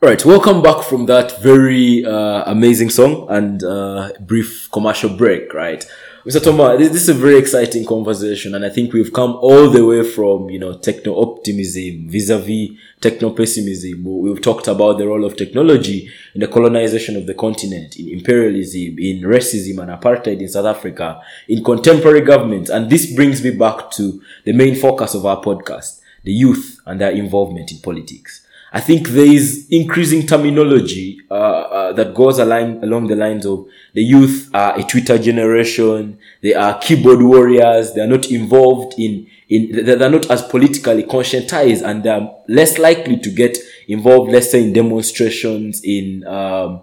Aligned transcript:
All 0.00 0.08
right, 0.08 0.24
welcome 0.24 0.62
back 0.62 0.84
from 0.84 1.06
that 1.06 1.42
very 1.42 2.04
uh, 2.04 2.44
amazing 2.46 2.88
song 2.88 3.26
and 3.30 3.64
uh, 3.64 4.12
brief 4.20 4.70
commercial 4.70 5.10
break, 5.10 5.52
right? 5.52 5.84
Mr. 6.24 6.40
Toma, 6.40 6.78
this, 6.78 6.92
is 6.92 7.08
a 7.08 7.14
very 7.14 7.36
exciting 7.36 7.84
conversation, 7.84 8.54
and 8.54 8.64
I 8.64 8.68
think 8.68 8.92
we've 8.92 9.12
come 9.12 9.34
all 9.40 9.68
the 9.68 9.84
way 9.84 10.08
from, 10.08 10.50
you 10.50 10.60
know, 10.60 10.78
techno 10.78 11.20
optimism 11.20 12.08
vis-a-vis 12.08 12.78
techno 13.00 13.30
pessimism. 13.30 14.04
We've 14.04 14.40
talked 14.40 14.68
about 14.68 14.98
the 14.98 15.08
role 15.08 15.24
of 15.24 15.36
technology 15.36 16.08
in 16.32 16.42
the 16.42 16.46
colonization 16.46 17.16
of 17.16 17.26
the 17.26 17.34
continent, 17.34 17.96
in 17.96 18.08
imperialism, 18.08 19.00
in 19.00 19.22
racism 19.22 19.82
and 19.82 19.90
apartheid 19.90 20.40
in 20.40 20.46
South 20.46 20.66
Africa, 20.66 21.20
in 21.48 21.64
contemporary 21.64 22.20
governments, 22.20 22.70
and 22.70 22.88
this 22.88 23.12
brings 23.16 23.42
me 23.42 23.50
back 23.50 23.90
to 23.90 24.22
the 24.44 24.52
main 24.52 24.76
focus 24.76 25.16
of 25.16 25.26
our 25.26 25.42
podcast, 25.42 26.02
the 26.22 26.30
youth 26.32 26.80
and 26.86 27.00
their 27.00 27.10
involvement 27.10 27.72
in 27.72 27.78
politics. 27.78 28.44
I 28.72 28.80
think 28.80 29.08
there 29.08 29.26
is 29.26 29.66
increasing 29.70 30.26
terminology 30.26 31.20
uh, 31.30 31.34
uh, 31.34 31.92
that 31.94 32.14
goes 32.14 32.38
along 32.38 32.82
along 32.84 33.06
the 33.06 33.16
lines 33.16 33.46
of 33.46 33.66
the 33.94 34.02
youth 34.02 34.50
are 34.52 34.78
a 34.78 34.82
Twitter 34.82 35.18
generation. 35.18 36.18
They 36.42 36.54
are 36.54 36.78
keyboard 36.78 37.22
warriors. 37.22 37.94
They 37.94 38.02
are 38.02 38.06
not 38.06 38.30
involved 38.30 38.94
in 38.98 39.26
in. 39.48 39.84
They're 39.86 40.10
not 40.10 40.30
as 40.30 40.42
politically 40.42 41.04
conscientized, 41.04 41.82
and 41.82 42.02
they're 42.02 42.30
less 42.48 42.78
likely 42.78 43.18
to 43.18 43.30
get 43.30 43.56
involved. 43.88 44.30
Let's 44.30 44.50
say 44.50 44.62
in 44.62 44.74
demonstrations, 44.74 45.82
in 45.82 46.26
um, 46.26 46.82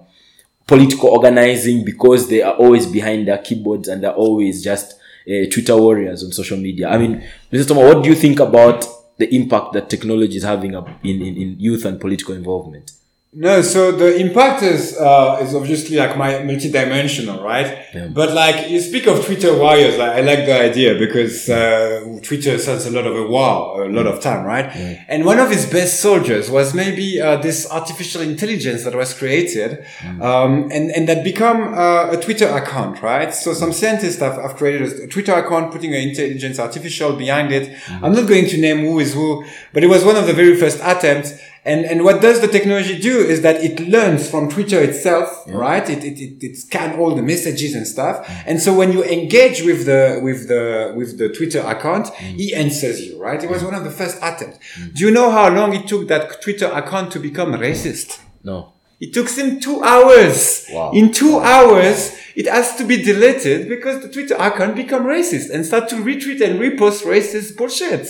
political 0.67 1.09
organizing, 1.09 1.85
because 1.85 2.27
they 2.29 2.41
are 2.41 2.55
always 2.55 2.87
behind 2.87 3.27
their 3.27 3.37
keyboards 3.37 3.87
and 3.87 4.03
they're 4.03 4.13
always 4.13 4.63
just 4.63 4.93
uh, 5.27 5.45
Twitter 5.51 5.77
warriors 5.77 6.23
on 6.23 6.31
social 6.31 6.57
media. 6.57 6.89
I 6.89 6.97
mean, 6.97 7.23
Mr. 7.51 7.67
Thomas, 7.67 7.93
what 7.93 8.03
do 8.03 8.09
you 8.09 8.15
think 8.15 8.39
about 8.39 8.85
the 9.17 9.33
impact 9.33 9.73
that 9.73 9.89
technology 9.89 10.37
is 10.37 10.43
having 10.43 10.73
in, 10.73 10.85
in, 11.03 11.37
in 11.37 11.59
youth 11.59 11.85
and 11.85 11.99
political 11.99 12.35
involvement? 12.35 12.91
No, 13.37 13.61
so 13.61 13.91
the 13.91 14.15
impact 14.15 14.63
is 14.63 14.95
uh, 14.97 15.39
is 15.41 15.53
obviously 15.53 15.97
like 15.97 16.17
my 16.17 16.35
multidimensional, 16.35 17.43
right? 17.43 17.85
Yeah. 17.93 18.07
But 18.07 18.31
like 18.31 18.69
you 18.69 18.79
speak 18.79 19.07
of 19.07 19.25
Twitter 19.25 19.53
warriors, 19.57 19.97
like, 19.97 20.11
I 20.11 20.21
like 20.21 20.45
the 20.45 20.57
idea 20.57 20.97
because 20.97 21.49
uh, 21.49 22.17
Twitter 22.23 22.57
sounds 22.57 22.85
a 22.85 22.91
lot 22.91 23.05
of 23.05 23.13
a 23.13 23.27
war, 23.27 23.83
a 23.83 23.89
lot 23.89 24.07
of 24.07 24.21
time, 24.21 24.45
right? 24.45 24.73
Yeah. 24.73 25.03
And 25.09 25.25
one 25.25 25.39
of 25.39 25.51
his 25.51 25.65
best 25.65 25.99
soldiers 25.99 26.49
was 26.49 26.73
maybe 26.73 27.19
uh, 27.19 27.35
this 27.35 27.69
artificial 27.69 28.21
intelligence 28.21 28.85
that 28.85 28.95
was 28.95 29.13
created, 29.13 29.85
mm. 29.99 30.21
um, 30.21 30.69
and 30.71 30.91
and 30.91 31.09
that 31.09 31.25
become 31.25 31.73
uh, 31.73 32.11
a 32.11 32.17
Twitter 32.17 32.47
account, 32.47 33.01
right? 33.01 33.33
So 33.33 33.53
some 33.53 33.73
scientists 33.73 34.19
have, 34.19 34.35
have 34.35 34.55
created 34.55 34.93
a 34.93 35.07
Twitter 35.07 35.33
account, 35.33 35.73
putting 35.73 35.93
an 35.93 35.99
intelligence 36.07 36.57
artificial 36.57 37.17
behind 37.17 37.51
it. 37.51 37.69
Mm. 37.69 38.01
I'm 38.01 38.13
not 38.13 38.29
going 38.29 38.47
to 38.47 38.57
name 38.57 38.79
who 38.85 38.97
is 38.99 39.13
who, 39.13 39.43
but 39.73 39.83
it 39.83 39.87
was 39.87 40.05
one 40.05 40.15
of 40.15 40.25
the 40.25 40.33
very 40.33 40.55
first 40.55 40.79
attempts 40.81 41.37
and, 41.65 41.83
and 41.83 42.03
what 42.03 42.21
does 42.21 42.41
the 42.41 42.47
technology 42.47 42.99
do 42.99 43.17
is 43.17 43.41
that 43.41 43.63
it 43.63 43.79
learns 43.79 44.29
from 44.29 44.49
Twitter 44.49 44.79
itself, 44.79 45.45
yeah. 45.47 45.55
right? 45.55 45.89
It, 45.89 46.03
it, 46.03 46.19
it, 46.19 46.43
it 46.43 46.57
scan 46.57 46.99
all 46.99 47.15
the 47.15 47.23
messages 47.23 47.73
and 47.73 47.87
stuff. 47.87 48.23
Mm. 48.27 48.43
And 48.45 48.61
so 48.61 48.71
when 48.75 48.91
you 48.91 49.03
engage 49.03 49.63
with 49.63 49.87
the, 49.87 50.19
with 50.21 50.47
the, 50.47 50.93
with 50.95 51.17
the 51.17 51.29
Twitter 51.29 51.61
account, 51.61 52.07
mm. 52.07 52.35
he 52.35 52.53
answers 52.53 53.01
you, 53.01 53.19
right? 53.19 53.43
It 53.43 53.49
was 53.49 53.63
one 53.63 53.73
of 53.73 53.83
the 53.83 53.89
first 53.89 54.17
attempts. 54.17 54.59
Mm. 54.79 54.93
Do 54.93 55.05
you 55.05 55.11
know 55.11 55.31
how 55.31 55.49
long 55.49 55.73
it 55.73 55.87
took 55.87 56.07
that 56.07 56.39
Twitter 56.39 56.67
account 56.67 57.11
to 57.13 57.19
become 57.19 57.51
racist? 57.53 58.19
No. 58.43 58.73
It 58.99 59.13
took 59.13 59.27
him 59.29 59.59
two 59.59 59.83
hours. 59.83 60.67
Wow. 60.71 60.91
In 60.91 61.11
two 61.11 61.39
hours, 61.39 62.15
it 62.35 62.47
has 62.47 62.75
to 62.75 62.83
be 62.83 63.01
deleted 63.01 63.69
because 63.69 64.03
the 64.03 64.09
Twitter 64.09 64.35
account 64.35 64.75
become 64.75 65.03
racist 65.03 65.49
and 65.49 65.65
start 65.65 65.89
to 65.89 65.95
retweet 65.95 66.41
and 66.41 66.59
repost 66.59 67.03
racist 67.03 67.57
bullshit 67.57 68.07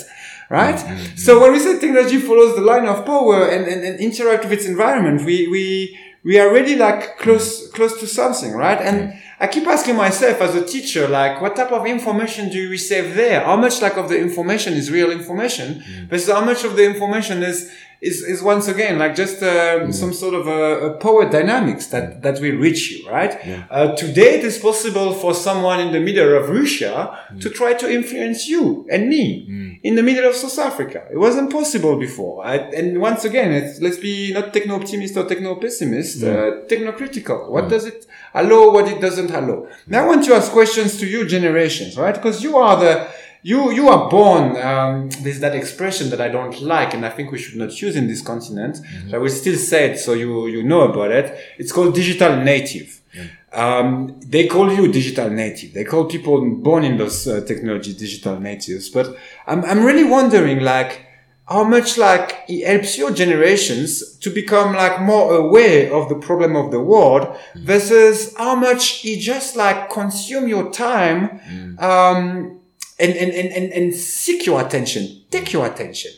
right? 0.49 0.75
Mm-hmm. 0.75 1.15
So 1.15 1.39
when 1.39 1.51
we 1.53 1.59
say 1.59 1.79
technology 1.79 2.19
follows 2.19 2.55
the 2.55 2.61
line 2.61 2.85
of 2.85 3.05
power 3.05 3.47
and, 3.47 3.65
and, 3.65 3.83
and 3.83 3.99
interact 3.99 4.43
with 4.43 4.53
its 4.53 4.65
environment, 4.65 5.25
we, 5.25 5.47
we, 5.47 5.97
we 6.23 6.39
are 6.39 6.51
really 6.51 6.75
like 6.75 7.17
close, 7.19 7.69
close 7.71 7.99
to 7.99 8.07
something, 8.07 8.53
right? 8.53 8.81
And 8.81 9.13
I 9.39 9.47
keep 9.47 9.67
asking 9.67 9.95
myself 9.95 10.41
as 10.41 10.55
a 10.55 10.65
teacher, 10.65 11.07
like, 11.07 11.41
what 11.41 11.55
type 11.55 11.71
of 11.71 11.85
information 11.85 12.49
do 12.49 12.57
you 12.57 12.69
receive 12.69 13.15
there? 13.15 13.43
How 13.43 13.57
much 13.57 13.81
like 13.81 13.97
of 13.97 14.09
the 14.09 14.17
information 14.17 14.73
is 14.73 14.89
real 14.89 15.11
information 15.11 15.81
mm. 15.81 16.07
versus 16.09 16.31
how 16.31 16.43
much 16.43 16.63
of 16.63 16.75
the 16.77 16.85
information 16.85 17.43
is, 17.43 17.69
is, 18.01 18.21
is 18.21 18.41
once 18.41 18.67
again 18.67 18.99
like 18.99 19.15
just 19.15 19.41
uh, 19.41 19.79
mm. 19.79 19.93
some 19.93 20.13
sort 20.13 20.33
of 20.33 20.47
a, 20.47 20.87
a, 20.87 20.97
power 20.97 21.29
dynamics 21.29 21.87
that, 21.87 22.21
that 22.21 22.39
will 22.41 22.55
reach 22.55 22.91
you, 22.91 23.09
right? 23.09 23.37
Yeah. 23.45 23.65
Uh, 23.69 23.95
today 23.95 24.39
it 24.39 24.43
is 24.43 24.57
possible 24.57 25.13
for 25.13 25.33
someone 25.33 25.79
in 25.79 25.91
the 25.91 25.99
middle 25.99 26.37
of 26.37 26.49
Russia 26.49 27.17
mm. 27.31 27.41
to 27.41 27.49
try 27.49 27.73
to 27.73 27.91
influence 27.91 28.47
you 28.47 28.87
and 28.91 29.09
me 29.09 29.47
mm. 29.49 29.79
in 29.83 29.95
the 29.95 30.03
middle 30.03 30.29
of 30.29 30.35
South 30.35 30.57
Africa. 30.59 31.07
It 31.11 31.17
wasn't 31.17 31.51
possible 31.51 31.97
before. 31.97 32.45
I, 32.45 32.57
and 32.57 32.99
once 32.99 33.25
again, 33.25 33.75
let's 33.81 33.97
be 33.97 34.33
not 34.33 34.53
techno 34.53 34.75
optimist 34.75 35.17
or 35.17 35.25
techno 35.25 35.55
pessimist, 35.55 36.23
uh, 36.23 36.61
techno 36.67 36.91
critical. 36.91 37.51
What 37.51 37.69
does 37.69 37.85
it 37.85 38.05
allow? 38.33 38.71
What 38.71 38.87
it 38.87 39.01
doesn't 39.01 39.31
allow? 39.31 39.67
Now 39.87 40.03
I 40.03 40.07
want 40.07 40.25
to 40.25 40.33
ask 40.33 40.51
questions 40.51 40.97
to 40.99 41.07
you 41.07 41.27
generations, 41.27 41.97
right? 41.97 42.13
Because 42.13 42.43
you 42.43 42.57
are 42.57 42.79
the 42.79 43.07
you 43.45 43.71
you 43.71 43.89
are 43.89 44.09
born. 44.09 44.57
Um, 44.57 45.09
there's 45.23 45.39
that 45.41 45.53
expression 45.53 46.09
that 46.09 46.19
I 46.19 46.29
don't 46.29 46.59
like, 46.61 46.95
and 46.95 47.05
I 47.05 47.11
think 47.11 47.31
we 47.31 47.37
should 47.37 47.57
not 47.63 47.79
use 47.79 47.95
in 47.95 48.07
this 48.07 48.21
continent. 48.21 48.75
Mm-hmm. 48.77 49.11
But 49.11 49.17
I 49.17 49.19
will 49.19 49.29
still 49.29 49.55
say 49.55 49.91
it, 49.91 49.99
so 49.99 50.13
you 50.13 50.47
you 50.47 50.63
know 50.63 50.81
about 50.81 51.11
it. 51.11 51.27
It's 51.59 51.71
called 51.71 51.93
digital 51.93 52.37
native. 52.37 52.89
Yeah. 53.13 53.27
Um, 53.53 54.19
they 54.25 54.47
call 54.47 54.73
you 54.73 54.91
digital 54.91 55.29
native. 55.29 55.73
They 55.73 55.83
call 55.83 56.05
people 56.05 56.37
born 56.55 56.83
in 56.83 56.97
those 56.97 57.27
uh, 57.27 57.41
technology 57.45 57.93
digital 57.93 58.39
natives. 58.39 58.89
But 58.89 59.15
I'm 59.45 59.63
I'm 59.63 59.83
really 59.85 60.07
wondering, 60.17 60.61
like, 60.61 61.05
how 61.47 61.63
much 61.63 61.99
like 61.99 62.45
it 62.47 62.65
helps 62.65 62.97
your 62.97 63.11
generations 63.11 64.17
to 64.23 64.31
become 64.31 64.73
like 64.73 64.99
more 65.01 65.35
aware 65.35 65.93
of 65.93 66.09
the 66.09 66.15
problem 66.15 66.55
of 66.55 66.71
the 66.71 66.79
world 66.79 67.23
mm. 67.27 67.61
versus 67.61 68.33
how 68.39 68.55
much 68.55 69.05
it 69.05 69.19
just 69.19 69.55
like 69.55 69.91
consume 69.91 70.47
your 70.47 70.71
time 70.71 71.19
mm. 71.29 71.79
um, 71.79 72.59
and, 72.99 73.13
and, 73.13 73.31
and, 73.31 73.73
and, 73.73 73.93
seek 73.93 74.45
your 74.45 74.61
attention, 74.65 75.23
take 75.29 75.51
your 75.51 75.65
attention. 75.65 76.11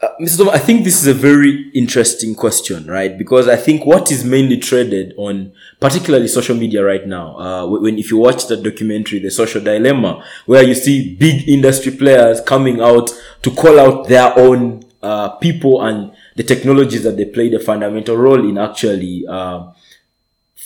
Uh, 0.00 0.08
Mr. 0.20 0.38
Tom, 0.38 0.48
I 0.48 0.58
think 0.58 0.84
this 0.84 1.00
is 1.00 1.06
a 1.06 1.12
very 1.12 1.70
interesting 1.74 2.34
question, 2.34 2.86
right? 2.86 3.18
Because 3.18 3.48
I 3.48 3.56
think 3.56 3.84
what 3.84 4.10
is 4.10 4.24
mainly 4.24 4.56
traded 4.56 5.12
on, 5.18 5.52
particularly 5.78 6.28
social 6.28 6.56
media 6.56 6.82
right 6.82 7.06
now, 7.06 7.36
uh, 7.36 7.66
when 7.66 7.98
if 7.98 8.10
you 8.10 8.16
watch 8.16 8.46
the 8.46 8.56
documentary, 8.56 9.18
The 9.18 9.30
Social 9.30 9.60
Dilemma, 9.60 10.24
where 10.46 10.62
you 10.62 10.74
see 10.74 11.16
big 11.16 11.46
industry 11.48 11.92
players 11.92 12.40
coming 12.40 12.80
out 12.80 13.10
to 13.42 13.50
call 13.50 13.78
out 13.78 14.08
their 14.08 14.38
own 14.38 14.84
uh, 15.02 15.30
people 15.36 15.82
and 15.82 16.12
the 16.36 16.44
technologies 16.44 17.02
that 17.02 17.16
they 17.16 17.24
played 17.24 17.52
a 17.54 17.60
fundamental 17.60 18.16
role 18.16 18.48
in 18.48 18.56
actually 18.56 19.26
uh, 19.28 19.70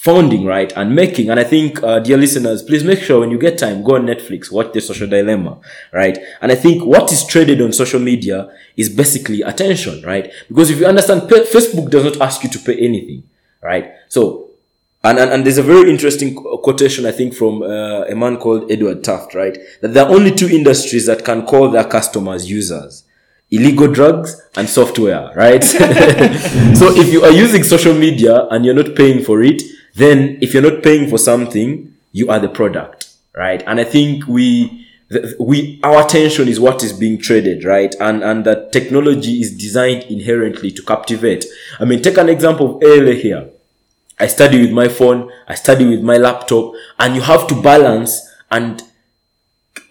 founding, 0.04 0.44
right, 0.44 0.70
and 0.76 0.94
making. 0.94 1.30
And 1.30 1.40
I 1.40 1.44
think, 1.44 1.82
uh, 1.82 1.98
dear 1.98 2.18
listeners, 2.18 2.62
please 2.62 2.84
make 2.84 3.00
sure 3.00 3.20
when 3.20 3.30
you 3.30 3.38
get 3.38 3.56
time, 3.56 3.82
go 3.82 3.94
on 3.94 4.04
Netflix, 4.04 4.52
watch 4.52 4.74
The 4.74 4.82
Social 4.82 5.06
Dilemma, 5.06 5.58
right? 5.92 6.18
And 6.42 6.52
I 6.52 6.56
think 6.56 6.84
what 6.84 7.10
is 7.10 7.26
traded 7.26 7.62
on 7.62 7.72
social 7.72 8.00
media 8.00 8.52
is 8.76 8.90
basically 8.90 9.40
attention, 9.40 10.02
right? 10.02 10.30
Because 10.46 10.68
if 10.68 10.78
you 10.78 10.84
understand, 10.84 11.22
Facebook 11.22 11.88
does 11.88 12.04
not 12.04 12.20
ask 12.20 12.44
you 12.44 12.50
to 12.50 12.58
pay 12.58 12.76
anything, 12.76 13.22
right? 13.62 13.94
So, 14.08 14.50
and, 15.02 15.18
and, 15.18 15.32
and 15.32 15.44
there's 15.46 15.56
a 15.56 15.62
very 15.62 15.88
interesting 15.88 16.34
quotation, 16.34 17.06
I 17.06 17.12
think, 17.12 17.32
from 17.34 17.62
uh, 17.62 18.04
a 18.04 18.14
man 18.14 18.36
called 18.36 18.70
Edward 18.70 19.02
Tufte, 19.02 19.34
right? 19.34 19.56
That 19.80 19.94
there 19.94 20.04
are 20.04 20.10
only 20.10 20.32
two 20.32 20.50
industries 20.50 21.06
that 21.06 21.24
can 21.24 21.46
call 21.46 21.70
their 21.70 21.84
customers 21.84 22.50
users 22.50 23.04
illegal 23.50 23.86
drugs 23.86 24.42
and 24.56 24.68
software, 24.68 25.30
right? 25.36 25.62
so 25.64 26.90
if 26.96 27.12
you 27.12 27.22
are 27.22 27.30
using 27.30 27.62
social 27.62 27.94
media 27.94 28.46
and 28.50 28.64
you're 28.64 28.74
not 28.74 28.96
paying 28.96 29.22
for 29.22 29.42
it, 29.42 29.62
then 29.94 30.38
if 30.40 30.52
you're 30.52 30.62
not 30.62 30.82
paying 30.82 31.08
for 31.08 31.18
something, 31.18 31.94
you 32.12 32.28
are 32.30 32.40
the 32.40 32.48
product, 32.48 33.12
right? 33.36 33.62
And 33.66 33.80
I 33.80 33.84
think 33.84 34.26
we, 34.26 34.86
we, 35.38 35.80
our 35.82 36.04
attention 36.04 36.48
is 36.48 36.58
what 36.58 36.82
is 36.82 36.92
being 36.92 37.18
traded, 37.18 37.64
right? 37.64 37.94
And, 38.00 38.22
and 38.22 38.44
that 38.44 38.72
technology 38.72 39.40
is 39.40 39.56
designed 39.56 40.04
inherently 40.04 40.70
to 40.72 40.82
captivate. 40.82 41.44
I 41.78 41.84
mean, 41.84 42.02
take 42.02 42.18
an 42.18 42.28
example 42.28 42.76
of 42.76 42.82
ALA 42.82 43.14
here. 43.14 43.50
I 44.18 44.28
study 44.28 44.60
with 44.60 44.70
my 44.70 44.88
phone, 44.88 45.30
I 45.48 45.54
study 45.54 45.84
with 45.88 46.02
my 46.02 46.16
laptop, 46.16 46.72
and 46.98 47.16
you 47.16 47.22
have 47.22 47.46
to 47.48 47.60
balance 47.60 48.30
and 48.50 48.82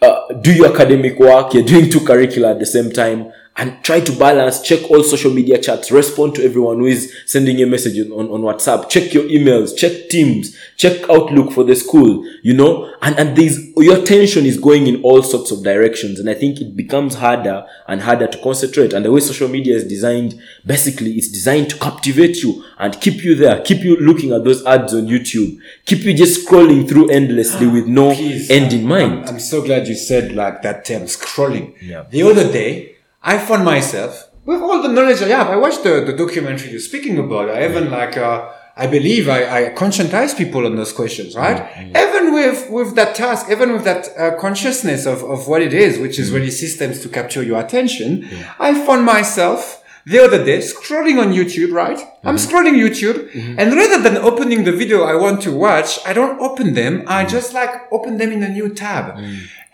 uh, 0.01 0.33
do 0.41 0.53
your 0.53 0.73
academic 0.73 1.19
work. 1.19 1.53
You're 1.53 1.63
doing 1.63 1.89
two 1.89 2.05
curricula 2.05 2.51
at 2.51 2.59
the 2.59 2.65
same 2.65 2.91
time 2.91 3.31
and 3.55 3.83
try 3.83 3.99
to 3.99 4.11
balance, 4.13 4.61
check 4.61 4.89
all 4.89 5.03
social 5.03 5.31
media 5.31 5.61
chats, 5.61 5.91
respond 5.91 6.33
to 6.35 6.43
everyone 6.43 6.79
who 6.79 6.87
is 6.87 7.13
sending 7.27 7.59
you 7.59 7.67
a 7.67 7.69
message 7.69 7.99
on, 7.99 8.11
on 8.29 8.41
WhatsApp, 8.41 8.89
check 8.89 9.13
your 9.13 9.25
emails, 9.25 9.77
check 9.77 10.09
Teams, 10.09 10.57
check 10.75 11.07
Outlook 11.07 11.51
for 11.51 11.63
the 11.63 11.75
school, 11.75 12.25
you 12.41 12.53
know, 12.53 12.91
and, 13.03 13.17
and 13.19 13.37
there's, 13.37 13.59
your 13.77 13.99
attention 13.99 14.45
is 14.45 14.57
going 14.57 14.87
in 14.87 15.01
all 15.03 15.21
sorts 15.21 15.51
of 15.51 15.63
directions. 15.63 16.19
And 16.19 16.29
I 16.29 16.33
think 16.33 16.61
it 16.61 16.75
becomes 16.75 17.15
harder 17.15 17.65
and 17.87 18.01
harder 18.01 18.27
to 18.27 18.41
concentrate. 18.41 18.91
And 18.91 19.05
the 19.05 19.11
way 19.11 19.19
social 19.19 19.47
media 19.47 19.75
is 19.75 19.87
designed, 19.87 20.41
basically 20.65 21.11
it's 21.11 21.29
designed 21.29 21.69
to 21.69 21.77
captivate 21.77 22.37
you 22.37 22.63
and 22.79 22.99
keep 23.01 23.23
you 23.23 23.35
there, 23.35 23.61
keep 23.61 23.83
you 23.83 23.97
looking 23.97 24.31
at 24.31 24.43
those 24.43 24.65
ads 24.65 24.95
on 24.95 25.05
YouTube, 25.05 25.59
keep 25.85 25.99
you 25.99 26.15
just 26.15 26.47
scrolling 26.47 26.89
through 26.89 27.09
endlessly 27.09 27.67
with 27.67 27.85
no 27.85 28.15
Please, 28.15 28.49
end 28.49 28.73
in 28.73 28.87
mind. 28.87 29.25
I'm, 29.25 29.35
I'm, 29.35 29.39
so 29.39 29.61
glad 29.61 29.87
you 29.87 29.95
said 29.95 30.31
like 30.31 30.63
that 30.63 30.85
term, 30.85 31.03
scrolling. 31.03 31.75
Yeah. 31.81 32.05
The 32.09 32.23
other 32.23 32.51
day, 32.51 32.92
I 33.23 33.37
found 33.37 33.63
myself 33.65 34.29
with 34.45 34.61
all 34.61 34.81
the 34.81 34.89
knowledge 34.89 35.21
I 35.21 35.29
have, 35.29 35.47
I 35.47 35.55
watched 35.55 35.83
the, 35.83 36.01
the 36.01 36.13
documentary 36.13 36.71
you're 36.71 36.79
speaking 36.79 37.17
about. 37.17 37.49
I 37.49 37.65
even 37.65 37.89
like, 37.89 38.17
uh, 38.17 38.51
I 38.75 38.87
believe 38.87 39.29
I, 39.29 39.67
I 39.67 39.73
conscientize 39.73 40.37
people 40.37 40.65
on 40.65 40.75
those 40.75 40.91
questions, 40.91 41.35
right? 41.35 41.57
Mm-hmm. 41.57 41.95
Even 41.95 42.33
with, 42.33 42.69
with 42.69 42.95
that 42.95 43.15
task, 43.15 43.49
even 43.49 43.71
with 43.71 43.83
that 43.85 44.09
uh, 44.17 44.35
consciousness 44.37 45.05
of, 45.05 45.23
of 45.23 45.47
what 45.47 45.61
it 45.61 45.73
is, 45.73 45.99
which 45.99 46.19
is 46.19 46.27
mm-hmm. 46.27 46.37
really 46.37 46.51
systems 46.51 47.01
to 47.01 47.09
capture 47.09 47.43
your 47.43 47.59
attention, 47.61 48.27
I 48.59 48.73
found 48.85 49.05
myself 49.05 49.81
the 50.05 50.19
other 50.19 50.43
day 50.43 50.57
scrolling 50.57 51.21
on 51.21 51.31
YouTube, 51.31 51.71
right? 51.71 51.97
Mm-hmm. 51.97 52.27
I'm 52.27 52.35
scrolling 52.35 52.73
YouTube 52.73 53.31
mm-hmm. 53.31 53.57
and 53.57 53.73
rather 53.73 54.01
than 54.01 54.17
opening 54.17 54.65
the 54.65 54.73
video 54.73 55.03
I 55.03 55.15
want 55.15 55.41
to 55.43 55.55
watch, 55.55 55.99
I 56.05 56.11
don't 56.11 56.41
open 56.41 56.73
them. 56.73 57.03
I 57.07 57.21
mm-hmm. 57.21 57.31
just 57.31 57.53
like 57.53 57.69
open 57.91 58.17
them 58.17 58.31
in 58.31 58.43
a 58.43 58.49
new 58.49 58.73
tab. 58.73 59.17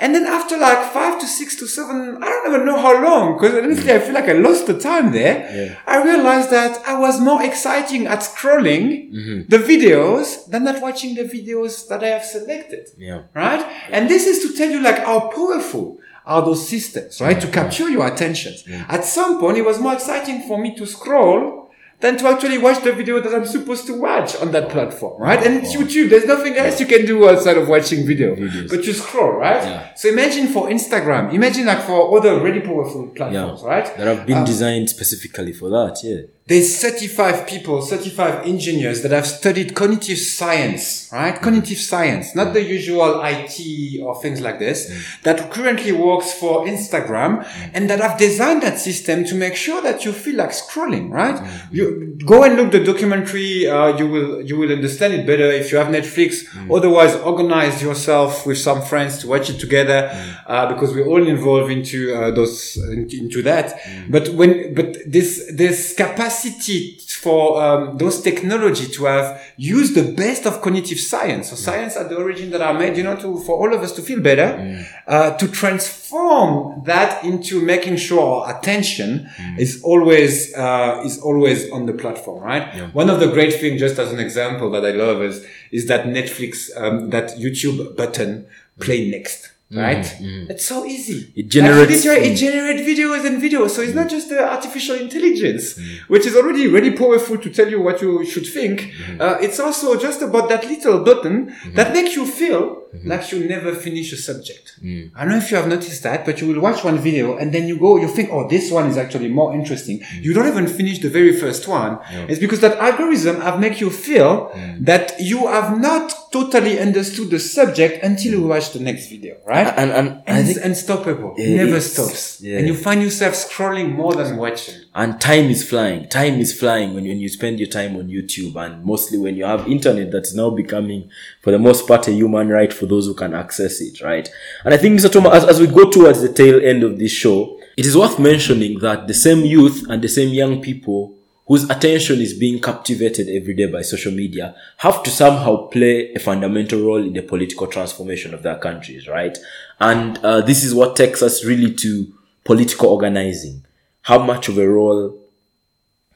And 0.02 0.16
then 0.16 0.26
after 0.26 0.58
like 0.58 0.94
five 0.94 1.20
to 1.20 1.28
six 1.28 1.58
to 1.58 1.68
seven, 1.68 2.24
I 2.24 2.28
don't 2.30 2.54
even 2.54 2.66
know 2.66 2.80
how 2.80 3.04
long, 3.04 3.38
because 3.38 3.54
honestly, 3.56 3.92
I 3.92 4.00
feel 4.00 4.14
like 4.14 4.30
I 4.30 4.34
lost 4.34 4.66
the 4.66 4.80
time 4.80 5.12
there. 5.12 5.36
Yeah. 5.54 5.78
I 5.86 6.02
realized 6.02 6.52
that 6.52 6.82
I 6.88 6.98
was 6.98 7.20
more 7.20 7.44
exciting 7.44 8.08
at 8.08 8.20
scrolling 8.20 9.12
mm-hmm. 9.12 9.50
the 9.50 9.58
videos 9.58 10.50
than 10.50 10.66
at 10.70 10.82
watching 10.82 11.16
the 11.16 11.24
videos 11.24 11.90
that 11.90 12.02
I 12.02 12.08
have 12.08 12.24
selected. 12.24 12.88
Yeah. 12.98 13.24
Right? 13.34 13.62
And 13.92 14.10
this 14.10 14.26
is 14.26 14.40
to 14.44 14.58
tell 14.58 14.70
you 14.70 14.82
like 14.82 15.00
how 15.00 15.32
powerful 15.32 16.00
are 16.26 16.44
those 16.44 16.70
systems, 16.70 17.20
right? 17.20 17.42
To 17.42 17.48
capture 17.48 17.90
your 17.90 18.08
attention. 18.08 18.54
Yeah. 18.68 18.86
At 18.88 19.04
some 19.04 19.40
point, 19.40 19.58
it 19.58 19.66
was 19.66 19.80
more 19.80 19.94
exciting 19.94 20.48
for 20.48 20.62
me 20.62 20.76
to 20.76 20.86
scroll 20.86 21.69
than 22.00 22.18
to 22.18 22.28
actually 22.28 22.58
watch 22.58 22.82
the 22.84 22.94
video 22.94 23.20
that 23.20 23.34
I'm 23.34 23.46
supposed 23.46 23.86
to 23.88 23.94
watch 24.00 24.36
on 24.38 24.52
that 24.52 24.70
platform, 24.70 25.22
right? 25.22 25.42
And 25.46 25.58
it's 25.58 25.76
YouTube. 25.76 26.10
There's 26.10 26.26
nothing 26.26 26.56
else 26.56 26.80
you 26.80 26.86
can 26.86 27.06
do 27.06 27.30
outside 27.30 27.58
of 27.58 27.68
watching 27.68 28.06
video, 28.08 28.36
Videos. 28.36 28.70
but 28.70 28.86
you 28.86 28.94
scroll, 28.94 29.34
right? 29.34 29.62
Yeah. 29.64 29.94
So 29.96 30.10
imagine 30.10 30.48
for 30.48 30.70
Instagram, 30.70 31.34
imagine 31.34 31.66
like 31.66 31.82
for 31.82 32.18
other 32.18 32.40
really 32.40 32.62
powerful 32.62 33.08
platforms, 33.08 33.62
yeah. 33.64 33.68
right? 33.68 33.98
That 33.98 34.08
have 34.08 34.26
been 34.26 34.40
um, 34.40 34.46
designed 34.46 34.90
specifically 34.90 35.52
for 35.52 35.70
that, 35.70 36.00
yeah. 36.04 36.22
There's 36.50 36.82
35 36.82 37.46
people, 37.46 37.80
35 37.80 38.48
engineers 38.48 39.04
that 39.04 39.12
have 39.12 39.28
studied 39.28 39.76
cognitive 39.76 40.18
science, 40.18 41.08
right? 41.14 41.36
Mm. 41.36 41.42
Cognitive 41.44 41.78
science, 41.78 42.34
not 42.34 42.54
the 42.54 42.64
usual 42.64 43.22
IT 43.24 44.02
or 44.02 44.20
things 44.20 44.42
like 44.42 44.58
this, 44.58 44.90
mm. 44.90 45.22
that 45.22 45.52
currently 45.52 45.92
works 45.92 46.34
for 46.34 46.66
Instagram 46.66 47.44
mm. 47.44 47.72
and 47.76 47.88
that 47.88 48.00
have 48.00 48.18
designed 48.18 48.64
that 48.64 48.80
system 48.80 49.26
to 49.26 49.36
make 49.36 49.56
sure 49.56 49.80
that 49.84 50.06
you 50.06 50.12
feel 50.12 50.38
like 50.38 50.50
scrolling, 50.50 51.12
right? 51.12 51.36
Mm. 51.36 51.68
You 51.72 51.89
go 52.26 52.44
and 52.44 52.56
look 52.56 52.72
the 52.72 52.84
documentary, 52.84 53.68
uh, 53.68 53.96
you 53.98 54.08
will, 54.08 54.42
you 54.42 54.58
will 54.58 54.72
understand 54.72 55.14
it 55.14 55.26
better 55.26 55.50
if 55.52 55.72
you 55.72 55.78
have 55.78 55.88
Netflix. 55.88 56.46
Mm. 56.46 56.76
Otherwise, 56.76 57.16
organize 57.18 57.82
yourself 57.82 58.46
with 58.46 58.58
some 58.58 58.82
friends 58.82 59.20
to 59.20 59.28
watch 59.28 59.50
it 59.50 59.60
together, 59.60 60.10
mm. 60.12 60.36
uh, 60.48 60.74
because 60.74 60.94
we're 60.94 61.08
all 61.08 61.26
involved 61.26 61.72
into, 61.72 62.14
uh, 62.14 62.32
those, 62.32 62.78
into 62.78 63.42
that. 63.44 63.80
But 64.10 64.30
when, 64.30 64.74
but 64.74 64.98
this, 65.06 65.52
this 65.54 65.94
capacity 65.94 67.00
for 67.20 67.62
um, 67.62 67.98
those 67.98 68.22
technology 68.22 68.88
to 68.88 69.06
have 69.06 69.42
used 69.58 69.94
the 69.96 70.14
best 70.14 70.46
of 70.46 70.62
cognitive 70.62 71.00
science, 71.00 71.50
so 71.50 71.56
science 71.56 71.98
at 71.98 72.10
the 72.10 72.16
origin 72.16 72.50
that 72.52 72.62
are 72.62 72.74
made, 72.74 72.96
you 72.96 73.04
know, 73.04 73.16
to 73.18 73.40
for 73.40 73.58
all 73.58 73.74
of 73.74 73.82
us 73.82 73.92
to 73.94 74.02
feel 74.02 74.22
better, 74.22 74.58
mm. 74.58 74.86
uh, 75.08 75.38
to 75.38 75.48
transform 75.50 76.82
that 76.86 77.24
into 77.24 77.62
making 77.62 77.98
sure 77.98 78.22
our 78.22 78.58
attention 78.58 79.30
mm. 79.38 79.60
is 79.60 79.82
always 79.84 80.56
uh, 80.56 81.02
is 81.04 81.20
always 81.20 81.70
on 81.72 81.86
the 81.86 81.94
platform, 81.94 82.42
right? 82.42 82.74
Yeah. 82.74 82.88
One 82.92 83.10
of 83.10 83.20
the 83.20 83.28
great 83.28 83.54
things, 83.60 83.80
just 83.80 84.00
as 84.00 84.12
an 84.14 84.20
example, 84.20 84.72
that 84.72 84.86
I 84.86 84.92
love 84.92 85.22
is 85.22 85.46
is 85.72 85.88
that 85.88 86.06
Netflix, 86.06 86.70
um, 86.76 87.10
that 87.10 87.38
YouTube 87.38 87.96
button, 87.96 88.48
play 88.80 89.10
next 89.12 89.52
right? 89.72 90.04
Mm-hmm. 90.04 90.52
It's 90.52 90.66
so 90.66 90.86
easy. 90.86 91.32
It 91.36 91.50
generates. 91.50 92.06
it 92.06 92.36
generates 92.36 92.82
videos 92.82 93.26
and 93.26 93.42
videos. 93.42 93.70
So 93.72 93.82
it's 93.82 93.94
not 93.94 94.10
just 94.10 94.30
the 94.30 94.44
artificial 94.44 94.96
intelligence, 94.96 95.76
mm-hmm. 95.76 96.12
which 96.12 96.26
is 96.26 96.36
already 96.36 96.68
really 96.68 96.92
powerful 96.92 97.38
to 97.38 97.50
tell 97.50 97.70
you 97.70 97.82
what 97.82 98.02
you 98.02 98.26
should 98.26 98.48
think. 98.48 98.82
Mm-hmm. 98.82 99.22
Uh, 99.22 99.38
it's 99.42 99.60
also 99.60 99.98
just 100.00 100.22
about 100.22 100.50
that 100.50 100.66
little 100.66 101.04
button 101.04 101.56
that 101.74 101.94
makes 101.94 102.16
you 102.16 102.26
feel 102.26 102.89
like 103.06 103.32
you 103.32 103.48
never 103.48 103.74
finish 103.76 104.12
a 104.14 104.18
subject. 104.18 104.80
Mm. 104.84 105.12
I 105.16 105.22
don't 105.22 105.32
know 105.32 105.38
if 105.38 105.52
you 105.52 105.58
have 105.58 105.68
noticed 105.68 106.02
that, 106.04 106.26
but 106.26 106.42
you 106.42 106.48
will 106.48 106.60
watch 106.60 106.84
one 106.84 106.98
video 106.98 107.38
and 107.38 107.54
then 107.54 107.68
you 107.68 107.78
go, 107.78 107.98
you 107.98 108.08
think, 108.08 108.30
oh, 108.32 108.48
this 108.48 108.72
one 108.72 108.88
is 108.88 108.98
actually 108.98 109.30
more 109.30 109.54
interesting. 109.54 110.00
Mm. 110.00 110.24
You 110.24 110.34
don't 110.34 110.48
even 110.48 110.68
finish 110.68 111.00
the 111.00 111.10
very 111.10 111.40
first 111.40 111.68
one. 111.68 112.00
Yeah. 112.12 112.26
It's 112.30 112.40
because 112.40 112.62
that 112.62 112.78
algorithm 112.78 113.42
have 113.42 113.60
make 113.60 113.80
you 113.80 113.90
feel 113.90 114.50
mm. 114.50 114.86
that 114.86 115.20
you 115.20 115.48
have 115.48 115.80
not 115.80 116.14
totally 116.32 116.80
understood 116.80 117.30
the 117.30 117.40
subject 117.40 118.04
until 118.04 118.32
you 118.34 118.48
watch 118.48 118.74
the 118.74 118.80
next 118.80 119.10
video, 119.10 119.38
right? 119.46 119.68
And, 119.68 119.92
and, 119.92 120.08
and, 120.08 120.24
and 120.28 120.50
it's 120.50 120.60
unstoppable. 120.60 121.36
it 121.38 121.56
never 121.56 121.80
stops. 121.82 122.42
Yeah. 122.42 122.58
And 122.58 122.68
you 122.68 122.76
find 122.76 123.02
yourself 123.02 123.36
scrolling 123.36 123.94
more 123.96 124.14
than 124.14 124.38
watching. 124.38 124.76
And 124.96 125.22
time 125.22 125.46
is 125.46 125.68
flying. 125.68 126.10
Time 126.10 126.40
is 126.40 126.58
flying 126.58 126.96
when, 126.96 127.06
when 127.06 127.20
you 127.20 127.30
spend 127.30 127.60
your 127.60 127.70
time 127.70 127.96
on 127.96 128.08
YouTube 128.08 128.56
and 128.56 128.84
mostly 128.84 129.18
when 129.18 129.36
you 129.36 129.46
have 129.46 129.68
internet 129.68 130.12
that's 130.12 130.34
now 130.34 130.50
becoming, 130.50 131.10
for 131.42 131.52
the 131.52 131.60
most 131.60 131.88
part, 131.88 132.08
a 132.08 132.12
human 132.12 132.50
right 132.50 132.74
for 132.74 132.86
those 132.88 133.06
who 133.06 133.14
can 133.14 133.34
access 133.34 133.82
it, 133.82 134.02
right? 134.02 134.30
And 134.66 134.74
I 134.74 134.78
think, 134.78 135.00
Mr. 135.00 135.12
Thomas, 135.12 135.44
as, 135.44 135.50
as 135.50 135.60
we 135.60 135.68
go 135.68 135.90
towards 135.90 136.22
the 136.22 136.34
tail 136.34 136.60
end 136.64 136.84
of 136.84 136.98
this 136.98 137.12
show, 137.12 137.60
it 137.78 137.86
is 137.86 137.96
worth 137.96 138.20
mentioning 138.20 138.80
that 138.80 139.08
the 139.08 139.14
same 139.14 139.46
youth 139.46 139.86
and 139.90 140.02
the 140.02 140.10
same 140.10 140.30
young 140.34 140.62
people 140.62 141.16
whose 141.48 141.68
attention 141.70 142.20
is 142.20 142.34
being 142.34 142.62
captivated 142.62 143.28
every 143.28 143.56
day 143.56 143.66
by 143.66 143.82
social 143.82 144.12
media 144.12 144.56
have 144.78 145.02
to 145.02 145.10
somehow 145.10 145.68
play 145.70 146.14
a 146.14 146.20
fundamental 146.20 146.80
role 146.80 147.04
in 147.04 147.14
the 147.14 147.24
political 147.24 147.66
transformation 147.68 148.34
of 148.34 148.44
their 148.44 148.58
countries, 148.58 149.08
right? 149.08 149.38
And 149.80 150.18
uh, 150.20 150.42
this 150.42 150.64
is 150.64 150.76
what 150.76 150.96
takes 150.96 151.24
us 151.24 151.44
really 151.44 151.74
to 151.76 152.14
political 152.44 152.90
organizing. 152.90 153.66
How 154.10 154.18
much 154.18 154.50
of 154.50 154.58
a 154.58 154.68
role 154.68 155.20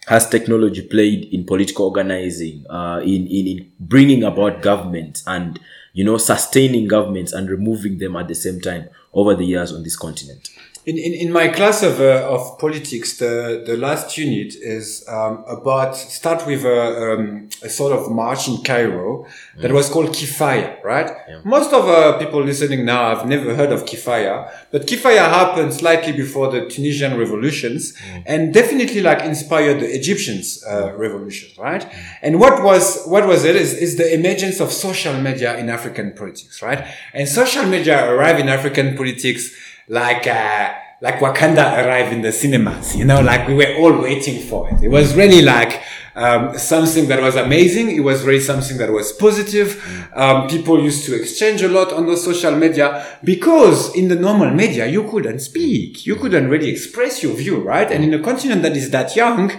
has 0.08 0.28
technology 0.28 0.82
played 0.82 1.26
in 1.26 1.46
political 1.46 1.86
organizing, 1.86 2.66
uh, 2.68 3.00
in, 3.04 3.28
in, 3.28 3.48
in 3.48 3.72
bringing 3.80 4.24
about 4.24 4.64
governments 4.64 5.24
and, 5.28 5.60
you 5.94 6.04
know, 6.04 6.18
sustaining 6.18 6.88
governments 6.88 7.34
and 7.34 7.48
removing 7.50 8.00
them 8.00 8.16
at 8.16 8.28
the 8.28 8.34
same 8.36 8.60
time 8.60 8.90
over 9.14 9.36
the 9.36 9.46
years 9.46 9.72
on 9.72 9.84
this 9.84 9.96
continent? 9.96 10.50
In, 10.86 10.98
in, 10.98 11.14
in 11.14 11.32
my 11.32 11.48
class 11.48 11.82
of, 11.82 12.02
uh, 12.02 12.28
of 12.30 12.60
politics, 12.60 13.18
the, 13.18 13.64
the 13.66 13.78
last 13.78 14.18
unit 14.18 14.54
is 14.56 15.06
um, 15.08 15.46
about, 15.48 15.96
start 15.96 16.46
with 16.46 16.66
a, 16.66 17.14
um, 17.14 17.48
a 17.62 17.70
sort 17.70 17.94
of 17.94 18.12
march 18.12 18.50
in 18.50 18.62
Cairo 18.64 19.26
that 19.58 19.72
mm. 19.72 19.74
was 19.74 19.90
called 19.90 20.10
Kifaya, 20.10 20.84
right? 20.84 21.10
Yeah. 21.30 21.40
Most 21.46 21.72
of 21.72 21.88
uh, 21.88 22.18
people 22.18 22.44
listening 22.44 22.84
now 22.84 23.16
have 23.16 23.26
never 23.26 23.56
heard 23.56 23.72
of 23.72 23.86
Kifaya, 23.86 24.52
but 24.72 24.86
Kifaya 24.86 25.30
happened 25.30 25.74
slightly 25.74 26.12
before 26.12 26.52
the 26.52 26.66
Tunisian 26.68 27.18
revolutions 27.18 27.96
mm. 27.96 28.24
and 28.26 28.54
definitely 28.54 29.00
like 29.00 29.24
inspired 29.24 29.80
the 29.80 29.88
Egyptians 29.88 30.66
uh, 30.68 30.90
mm. 30.90 30.98
revolution, 30.98 31.50
right? 31.58 31.84
Mm. 31.84 32.06
And 32.24 32.40
what 32.42 32.62
was, 32.62 33.06
what 33.06 33.26
was 33.26 33.46
it 33.46 33.56
is, 33.56 33.74
is 33.74 33.96
the 33.96 34.14
emergence 34.14 34.60
of 34.60 34.70
social 34.70 35.18
media 35.22 35.58
in 35.58 35.70
African 35.70 36.12
politics, 36.12 36.62
right? 36.62 36.86
And 37.14 37.30
social 37.30 37.66
media 37.66 38.12
arrived 38.12 38.42
in 38.42 38.50
African 38.50 38.98
politics 38.98 39.56
like 39.88 40.28
uh, 40.28 40.74
like 41.04 41.16
Wakanda 41.16 41.86
arrived 41.86 42.14
in 42.14 42.22
the 42.22 42.32
cinemas. 42.32 42.96
You 42.96 43.06
know, 43.06 43.22
like 43.22 43.48
we 43.48 43.56
were 43.56 43.76
all 43.78 44.02
waiting 44.02 44.42
for 44.42 44.70
it. 44.70 44.82
It 44.82 44.90
was 44.90 45.16
really 45.16 45.42
like 45.42 45.84
um, 46.16 46.58
something 46.58 47.08
that 47.08 47.22
was 47.22 47.36
amazing. 47.36 47.92
It 47.92 48.00
was 48.00 48.24
really 48.24 48.40
something 48.40 48.78
that 48.78 48.90
was 48.90 49.12
positive. 49.12 49.84
Um, 50.16 50.48
people 50.48 50.82
used 50.82 51.06
to 51.08 51.16
exchange 51.16 51.62
a 51.62 51.68
lot 51.68 51.92
on 51.92 52.06
the 52.06 52.16
social 52.16 52.56
media 52.56 53.06
because 53.24 53.94
in 53.96 54.08
the 54.08 54.16
normal 54.16 54.52
media 54.52 54.86
you 54.86 55.04
couldn't 55.10 55.40
speak, 55.40 56.06
you 56.06 56.16
couldn't 56.16 56.50
really 56.50 56.70
express 56.70 57.22
your 57.22 57.36
view, 57.36 57.62
right? 57.62 57.92
And 57.92 58.04
in 58.04 58.14
a 58.14 58.20
continent 58.20 58.62
that 58.64 58.78
is 58.78 58.90
that 58.92 59.16
young. 59.16 59.52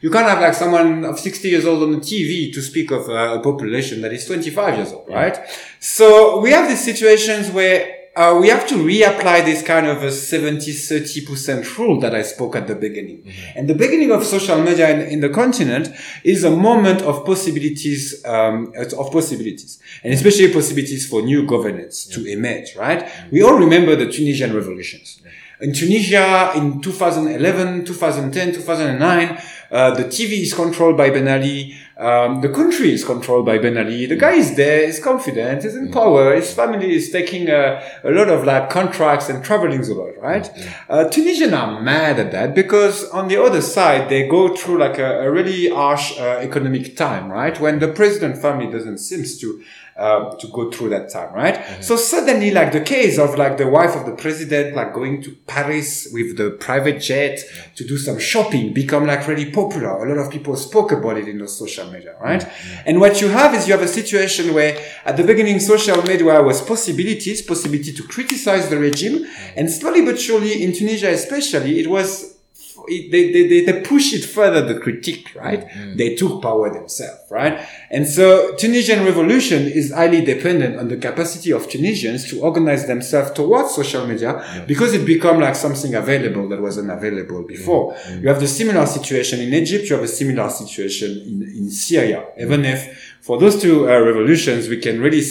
You 0.00 0.10
can't 0.10 0.28
have 0.28 0.40
like 0.40 0.54
someone 0.54 1.04
of 1.04 1.20
60 1.20 1.48
years 1.48 1.64
old 1.64 1.80
on 1.84 1.92
the 1.92 1.98
TV 1.98 2.52
to 2.54 2.60
speak 2.60 2.90
of 2.90 3.08
uh, 3.08 3.38
a 3.38 3.40
population 3.40 4.00
that 4.00 4.12
is 4.12 4.26
25 4.26 4.76
years 4.76 4.92
old, 4.92 5.08
right? 5.08 5.38
So 5.78 6.40
we 6.40 6.50
have 6.50 6.68
these 6.68 6.82
situations 6.82 7.52
where 7.52 8.01
uh, 8.14 8.38
we 8.38 8.48
have 8.48 8.66
to 8.68 8.74
reapply 8.74 9.44
this 9.44 9.62
kind 9.62 9.86
of 9.86 10.02
a 10.02 10.08
70-30% 10.08 11.78
rule 11.78 11.98
that 12.00 12.14
I 12.14 12.22
spoke 12.22 12.54
at 12.56 12.66
the 12.66 12.74
beginning. 12.74 13.22
Mm-hmm. 13.22 13.58
And 13.58 13.68
the 13.68 13.74
beginning 13.74 14.10
of 14.10 14.24
social 14.24 14.60
media 14.62 14.90
in, 14.90 15.00
in, 15.00 15.20
the 15.20 15.30
continent 15.30 15.88
is 16.22 16.44
a 16.44 16.50
moment 16.50 17.00
of 17.02 17.24
possibilities, 17.24 18.22
um, 18.26 18.72
of 18.76 19.10
possibilities, 19.10 19.80
and 20.04 20.12
especially 20.12 20.52
possibilities 20.52 21.08
for 21.08 21.22
new 21.22 21.46
governance 21.46 22.06
yeah. 22.08 22.16
to 22.16 22.26
emerge, 22.30 22.76
right? 22.76 23.04
Mm-hmm. 23.04 23.28
We 23.30 23.42
all 23.42 23.54
remember 23.54 23.96
the 23.96 24.12
Tunisian 24.12 24.54
revolutions. 24.54 25.22
In 25.62 25.72
Tunisia, 25.72 26.52
in 26.56 26.82
2011, 26.82 27.84
2010, 27.84 28.54
2009, 28.54 29.28
uh, 29.28 29.40
the 29.72 30.04
TV 30.04 30.42
is 30.42 30.52
controlled 30.52 30.98
by 30.98 31.08
Ben 31.08 31.26
Ali. 31.26 31.74
Um, 31.96 32.42
the 32.42 32.50
country 32.50 32.92
is 32.92 33.04
controlled 33.04 33.46
by 33.46 33.56
Ben 33.56 33.78
Ali. 33.78 34.04
The 34.04 34.16
guy 34.16 34.32
is 34.32 34.54
there, 34.54 34.84
he's 34.84 35.00
confident, 35.00 35.62
he's 35.62 35.74
in 35.74 35.88
mm. 35.88 35.92
power. 35.92 36.34
His 36.34 36.52
family 36.52 36.94
is 36.94 37.10
taking 37.10 37.48
a, 37.48 37.82
a 38.04 38.10
lot 38.10 38.28
of 38.28 38.44
like 38.44 38.68
contracts 38.68 39.30
and 39.30 39.42
traveling 39.42 39.80
a 39.80 39.94
lot, 39.94 40.18
right? 40.20 40.50
Uh, 40.90 41.08
Tunisians 41.08 41.54
are 41.54 41.80
mad 41.80 42.18
at 42.18 42.32
that 42.32 42.54
because 42.54 43.08
on 43.10 43.28
the 43.28 43.42
other 43.42 43.62
side, 43.62 44.10
they 44.10 44.28
go 44.28 44.54
through 44.54 44.78
like 44.78 44.98
a, 44.98 45.20
a 45.22 45.30
really 45.30 45.70
harsh 45.70 46.18
uh, 46.18 46.38
economic 46.42 46.94
time, 46.94 47.32
right? 47.32 47.58
When 47.58 47.78
the 47.78 47.88
president 47.88 48.36
family 48.36 48.70
doesn't 48.70 48.98
seem 48.98 49.24
to 49.40 49.62
um, 50.02 50.36
to 50.38 50.48
go 50.48 50.68
through 50.70 50.88
that 50.88 51.10
time, 51.10 51.32
right? 51.32 51.54
Mm-hmm. 51.54 51.82
So 51.82 51.96
suddenly, 51.96 52.50
like 52.50 52.72
the 52.72 52.80
case 52.80 53.18
of 53.18 53.38
like 53.38 53.56
the 53.56 53.68
wife 53.68 53.94
of 53.94 54.04
the 54.04 54.12
president, 54.12 54.74
like 54.74 54.92
going 54.92 55.22
to 55.22 55.30
Paris 55.46 56.08
with 56.12 56.36
the 56.36 56.50
private 56.50 57.00
jet 57.00 57.38
to 57.76 57.84
do 57.86 57.96
some 57.96 58.18
shopping, 58.18 58.72
become 58.72 59.06
like 59.06 59.26
really 59.28 59.50
popular. 59.52 59.90
A 59.90 60.08
lot 60.08 60.26
of 60.26 60.32
people 60.32 60.56
spoke 60.56 60.90
about 60.90 61.18
it 61.18 61.28
in 61.28 61.38
the 61.38 61.46
social 61.46 61.88
media, 61.90 62.16
right? 62.20 62.40
Mm-hmm. 62.40 62.88
And 62.88 63.00
what 63.00 63.20
you 63.20 63.28
have 63.28 63.54
is 63.54 63.68
you 63.68 63.74
have 63.74 63.82
a 63.82 63.88
situation 63.88 64.52
where 64.52 64.76
at 65.04 65.16
the 65.16 65.22
beginning, 65.22 65.60
social 65.60 66.02
media 66.02 66.42
was 66.42 66.60
possibilities, 66.62 67.40
possibility 67.40 67.92
to 67.92 68.02
criticize 68.02 68.68
the 68.68 68.78
regime, 68.78 69.20
mm-hmm. 69.20 69.58
and 69.58 69.70
slowly 69.70 70.04
but 70.04 70.20
surely 70.20 70.64
in 70.64 70.72
Tunisia, 70.72 71.10
especially, 71.10 71.78
it 71.78 71.88
was 71.88 72.41
they, 72.88 73.32
they, 73.32 73.64
they, 73.64 73.80
push 73.82 74.12
it 74.12 74.24
further, 74.24 74.62
the 74.62 74.78
critique, 74.80 75.34
right? 75.34 75.66
Mm-hmm. 75.68 75.96
They 75.96 76.14
took 76.14 76.42
power 76.42 76.72
themselves, 76.72 77.20
right? 77.30 77.66
And 77.90 78.06
so 78.06 78.54
Tunisian 78.56 79.04
revolution 79.04 79.62
is 79.62 79.92
highly 79.92 80.24
dependent 80.24 80.78
on 80.78 80.88
the 80.88 80.96
capacity 80.96 81.52
of 81.52 81.68
Tunisians 81.68 82.28
to 82.30 82.40
organize 82.42 82.86
themselves 82.86 83.30
towards 83.32 83.74
social 83.74 84.06
media 84.06 84.64
because 84.66 84.94
it 84.94 85.04
become 85.04 85.40
like 85.40 85.56
something 85.56 85.94
available 85.94 86.48
that 86.48 86.60
wasn't 86.60 86.90
available 86.90 87.42
before. 87.42 87.92
Mm-hmm. 87.92 88.22
You 88.22 88.28
have 88.28 88.40
the 88.40 88.48
similar 88.48 88.86
situation 88.86 89.40
in 89.40 89.52
Egypt, 89.54 89.88
you 89.88 89.96
have 89.96 90.04
a 90.04 90.08
similar 90.08 90.48
situation 90.50 91.10
in, 91.10 91.42
in 91.42 91.70
Syria, 91.70 92.26
even 92.38 92.64
if 92.64 93.12
for 93.22 93.38
those 93.38 93.62
two 93.62 93.88
uh, 93.88 94.00
revolutions, 94.00 94.68
we 94.68 94.78
can 94.78 95.00
really 95.00 95.22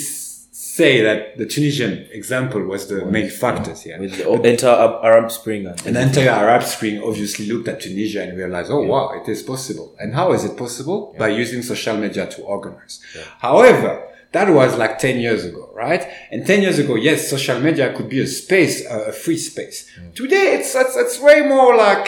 say 0.75 1.01
that 1.01 1.37
the 1.37 1.45
Tunisian 1.45 2.07
example 2.11 2.61
was 2.63 2.87
the 2.87 3.05
main 3.05 3.29
factor 3.29 3.73
here. 3.73 3.99
With 3.99 4.17
the 4.17 4.49
entire 4.49 4.99
Arab 5.03 5.29
Spring. 5.29 5.67
An 5.67 5.97
entire 5.97 6.29
Arab 6.29 6.63
Spring 6.63 7.01
obviously 7.03 7.45
looked 7.51 7.67
at 7.67 7.81
Tunisia 7.81 8.23
and 8.23 8.37
realized, 8.37 8.71
oh 8.71 8.81
yeah. 8.81 8.89
wow, 8.89 9.11
it 9.19 9.27
is 9.27 9.43
possible. 9.43 9.93
And 9.99 10.13
how 10.13 10.31
is 10.31 10.45
it 10.45 10.55
possible? 10.55 11.11
Yeah. 11.13 11.19
By 11.19 11.29
using 11.29 11.61
social 11.61 11.97
media 11.97 12.25
to 12.27 12.41
organize. 12.43 13.01
Yeah. 13.15 13.23
However, 13.39 14.07
that 14.31 14.47
was 14.49 14.77
like 14.77 14.97
10 14.97 15.19
years 15.19 15.43
ago, 15.43 15.69
right? 15.73 16.07
And 16.31 16.47
10 16.47 16.61
years 16.61 16.79
ago, 16.79 16.95
yes, 16.95 17.29
social 17.29 17.59
media 17.59 17.93
could 17.93 18.07
be 18.07 18.21
a 18.21 18.27
space, 18.27 18.85
a 18.85 19.11
free 19.11 19.37
space. 19.37 19.91
Today, 20.15 20.55
it's, 20.57 20.73
it's, 20.73 20.95
it's 20.95 21.19
way 21.19 21.41
more 21.41 21.75
like, 21.75 22.07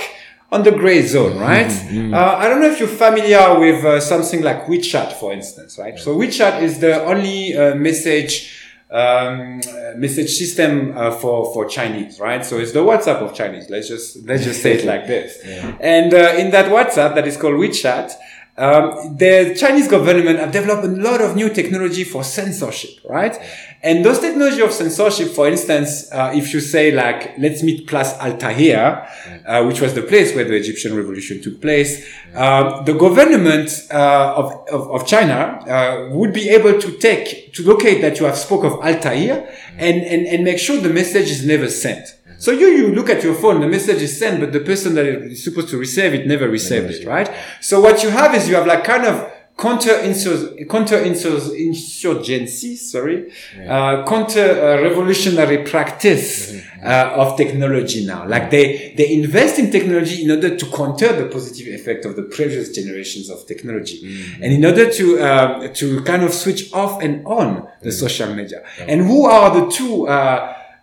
on 0.53 0.61
the 0.63 0.71
gray 0.71 1.01
zone, 1.01 1.37
right? 1.39 1.65
Mm-hmm. 1.65 2.13
Uh, 2.13 2.17
I 2.17 2.47
don't 2.47 2.61
know 2.61 2.71
if 2.71 2.79
you're 2.79 2.87
familiar 2.87 3.59
with 3.59 3.83
uh, 3.83 3.99
something 3.99 4.41
like 4.43 4.67
WeChat, 4.67 5.13
for 5.13 5.33
instance, 5.33 5.79
right? 5.79 5.97
So 5.97 6.15
WeChat 6.15 6.61
is 6.61 6.79
the 6.79 7.03
only 7.03 7.57
uh, 7.57 7.75
message 7.75 8.59
um, 8.91 9.61
message 9.97 10.29
system 10.29 10.95
uh, 10.95 11.09
for 11.09 11.51
for 11.53 11.65
Chinese, 11.65 12.19
right? 12.19 12.45
So 12.45 12.59
it's 12.59 12.73
the 12.73 12.81
WhatsApp 12.81 13.19
of 13.25 13.33
Chinese. 13.33 13.67
Let's 13.67 13.87
just 13.87 14.23
let's 14.27 14.43
just 14.43 14.61
say 14.61 14.73
it 14.73 14.85
like 14.93 15.07
this. 15.07 15.39
Yeah. 15.43 15.75
And 15.79 16.13
uh, 16.13 16.35
in 16.37 16.51
that 16.51 16.67
WhatsApp 16.71 17.15
that 17.15 17.27
is 17.27 17.35
called 17.35 17.55
WeChat, 17.55 18.11
um, 18.55 19.17
the 19.17 19.55
Chinese 19.57 19.87
government 19.87 20.37
have 20.37 20.51
developed 20.51 20.83
a 20.83 20.87
lot 20.87 21.21
of 21.21 21.35
new 21.35 21.49
technology 21.49 22.03
for 22.03 22.23
censorship, 22.23 22.99
right? 23.09 23.35
And 23.81 24.05
those 24.05 24.19
technology 24.19 24.61
of 24.61 24.71
censorship, 24.71 25.29
for 25.29 25.47
instance, 25.47 26.09
uh, 26.11 26.31
if 26.35 26.53
you 26.53 26.59
say 26.59 26.91
like, 26.91 27.37
let's 27.39 27.63
meet 27.63 27.87
Place 27.87 28.13
Al 28.19 28.37
Tahrir, 28.37 29.09
uh, 29.45 29.65
which 29.65 29.81
was 29.81 29.95
the 29.95 30.03
place 30.03 30.35
where 30.35 30.45
the 30.45 30.55
Egyptian 30.55 30.95
revolution 30.95 31.41
took 31.41 31.59
place, 31.59 32.07
um, 32.35 32.85
the 32.85 32.93
government 32.93 33.69
uh, 33.91 34.35
of, 34.37 34.67
of, 34.71 34.91
of, 34.91 35.07
China 35.07 35.59
uh, 35.67 36.09
would 36.15 36.31
be 36.31 36.49
able 36.49 36.79
to 36.79 36.91
take, 36.97 37.53
to 37.53 37.63
locate 37.63 38.01
that 38.01 38.19
you 38.19 38.25
have 38.25 38.37
spoke 38.37 38.63
of 38.63 38.73
Al 38.73 38.95
Tahrir 39.01 39.51
and, 39.77 40.01
and, 40.03 40.27
and 40.27 40.43
make 40.43 40.59
sure 40.59 40.79
the 40.79 40.89
message 40.89 41.29
is 41.29 41.45
never 41.45 41.69
sent. 41.69 42.07
So 42.37 42.51
you, 42.51 42.67
you 42.67 42.95
look 42.95 43.09
at 43.09 43.23
your 43.23 43.35
phone, 43.35 43.61
the 43.61 43.67
message 43.67 44.01
is 44.01 44.19
sent, 44.19 44.39
but 44.39 44.51
the 44.51 44.59
person 44.59 44.95
that 44.95 45.05
is 45.05 45.43
supposed 45.43 45.69
to 45.69 45.77
receive 45.77 46.13
it 46.13 46.27
never 46.27 46.49
received 46.49 46.91
it, 46.91 47.05
right? 47.05 47.33
So 47.61 47.79
what 47.79 48.03
you 48.03 48.09
have 48.09 48.35
is 48.35 48.49
you 48.49 48.55
have 48.55 48.67
like 48.67 48.83
kind 48.83 49.05
of 49.05 49.31
counter 49.57 49.99
insurgency, 49.99 52.75
sorry, 52.75 53.31
yeah. 53.55 53.75
uh, 53.75 54.07
counter 54.07 54.41
uh, 54.41 54.81
revolutionary 54.81 55.63
practice 55.63 56.51
mm-hmm. 56.51 56.85
uh, 56.85 57.23
of 57.23 57.37
technology 57.37 58.05
now. 58.05 58.27
Like 58.27 58.49
they 58.49 58.93
they 58.97 59.13
invest 59.13 59.59
in 59.59 59.71
technology 59.71 60.23
in 60.23 60.31
order 60.31 60.57
to 60.57 60.65
counter 60.71 61.13
the 61.13 61.29
positive 61.29 61.67
effect 61.67 62.05
of 62.05 62.15
the 62.15 62.23
previous 62.23 62.71
generations 62.71 63.29
of 63.29 63.45
technology, 63.45 64.01
mm-hmm. 64.01 64.43
and 64.43 64.53
in 64.53 64.65
order 64.65 64.89
to 64.89 65.19
uh, 65.19 65.67
to 65.73 66.01
kind 66.01 66.23
of 66.23 66.33
switch 66.33 66.73
off 66.73 67.01
and 67.01 67.25
on 67.25 67.67
the 67.81 67.89
mm-hmm. 67.89 67.91
social 67.91 68.33
media. 68.33 68.63
And 68.79 69.01
who 69.01 69.25
are 69.25 69.61
the 69.61 69.71
two? 69.71 70.07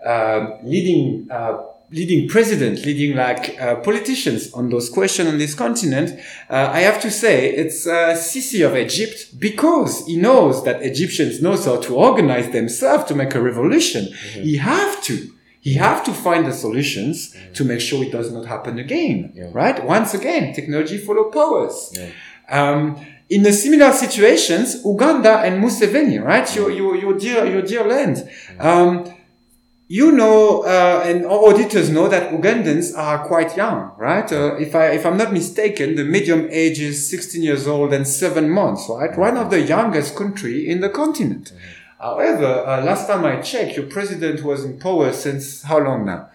Uh, 0.05 0.59
leading 0.63 1.29
uh, 1.31 1.59
leading 1.91 2.29
president, 2.29 2.85
leading 2.87 3.17
like 3.17 3.61
uh, 3.61 3.77
politicians 3.77 4.53
on 4.53 4.71
those 4.71 4.89
questions 4.89 5.29
on 5.29 5.39
this 5.39 5.55
continent, 5.55 6.19
uh, 6.49 6.71
I 6.73 6.81
have 6.81 7.01
to 7.03 7.11
say 7.11 7.51
it's 7.51 7.87
uh, 7.87 8.15
Sisi 8.15 8.65
of 8.67 8.77
Egypt 8.77 9.39
because 9.39 10.07
he 10.07 10.17
knows 10.17 10.65
that 10.65 10.83
Egyptians 10.83 11.43
know 11.43 11.57
how 11.57 11.81
to 11.81 11.97
organize 11.97 12.51
themselves 12.51 13.05
to 13.05 13.15
make 13.15 13.35
a 13.35 13.43
revolution. 13.43 14.05
Mm-hmm. 14.05 14.43
He 14.43 14.57
have 14.57 15.03
to. 15.05 15.33
He 15.63 15.75
have 15.75 16.03
to 16.05 16.15
find 16.15 16.47
the 16.47 16.55
solutions 16.55 17.35
mm-hmm. 17.35 17.53
to 17.53 17.65
make 17.65 17.81
sure 17.83 18.03
it 18.03 18.13
does 18.13 18.33
not 18.33 18.47
happen 18.47 18.79
again. 18.79 19.33
Yeah. 19.35 19.51
Right? 19.53 19.85
Once 19.85 20.15
again, 20.15 20.55
technology 20.55 20.97
follow 20.97 21.25
powers. 21.25 21.93
Yeah. 21.93 22.11
Um, 22.49 23.05
in 23.29 23.43
the 23.43 23.53
similar 23.53 23.93
situations, 23.93 24.83
Uganda 24.85 25.41
and 25.41 25.63
Museveni, 25.63 26.23
right? 26.25 26.45
Mm-hmm. 26.45 26.59
Your, 26.59 26.71
your, 26.71 26.97
your 26.97 27.19
dear, 27.19 27.45
your 27.47 27.63
dear 27.63 27.85
land. 27.85 28.17
Mm-hmm. 28.17 28.67
Um, 28.67 29.15
you 29.91 30.13
know, 30.13 30.63
uh, 30.63 31.03
and 31.05 31.27
auditors 31.27 31.91
know 31.91 32.07
that 32.07 32.31
Ugandans 32.31 32.97
are 32.97 33.27
quite 33.27 33.57
young, 33.57 33.91
right? 33.99 34.31
Uh, 34.31 34.55
if 34.55 34.73
I, 34.73 34.91
if 34.91 35.05
I'm 35.05 35.17
not 35.17 35.33
mistaken, 35.33 35.97
the 35.97 36.05
medium 36.05 36.47
age 36.49 36.79
is 36.79 37.11
16 37.11 37.43
years 37.43 37.67
old 37.67 37.93
and 37.93 38.07
seven 38.07 38.49
months, 38.49 38.87
right? 38.89 39.19
One 39.19 39.37
of 39.37 39.51
the 39.51 39.61
youngest 39.61 40.15
country 40.15 40.69
in 40.69 40.81
the 40.81 40.91
continent. 40.91 41.47
Mm-hmm. 41.53 42.03
However, 42.05 42.65
uh, 42.65 42.85
last 42.85 43.09
time 43.09 43.25
I 43.25 43.41
checked, 43.41 43.77
your 43.77 43.87
president 43.87 44.45
was 44.45 44.65
in 44.65 44.79
power 44.79 45.13
since 45.13 45.63
how 45.63 45.81
long 45.81 46.07
now? 46.07 46.31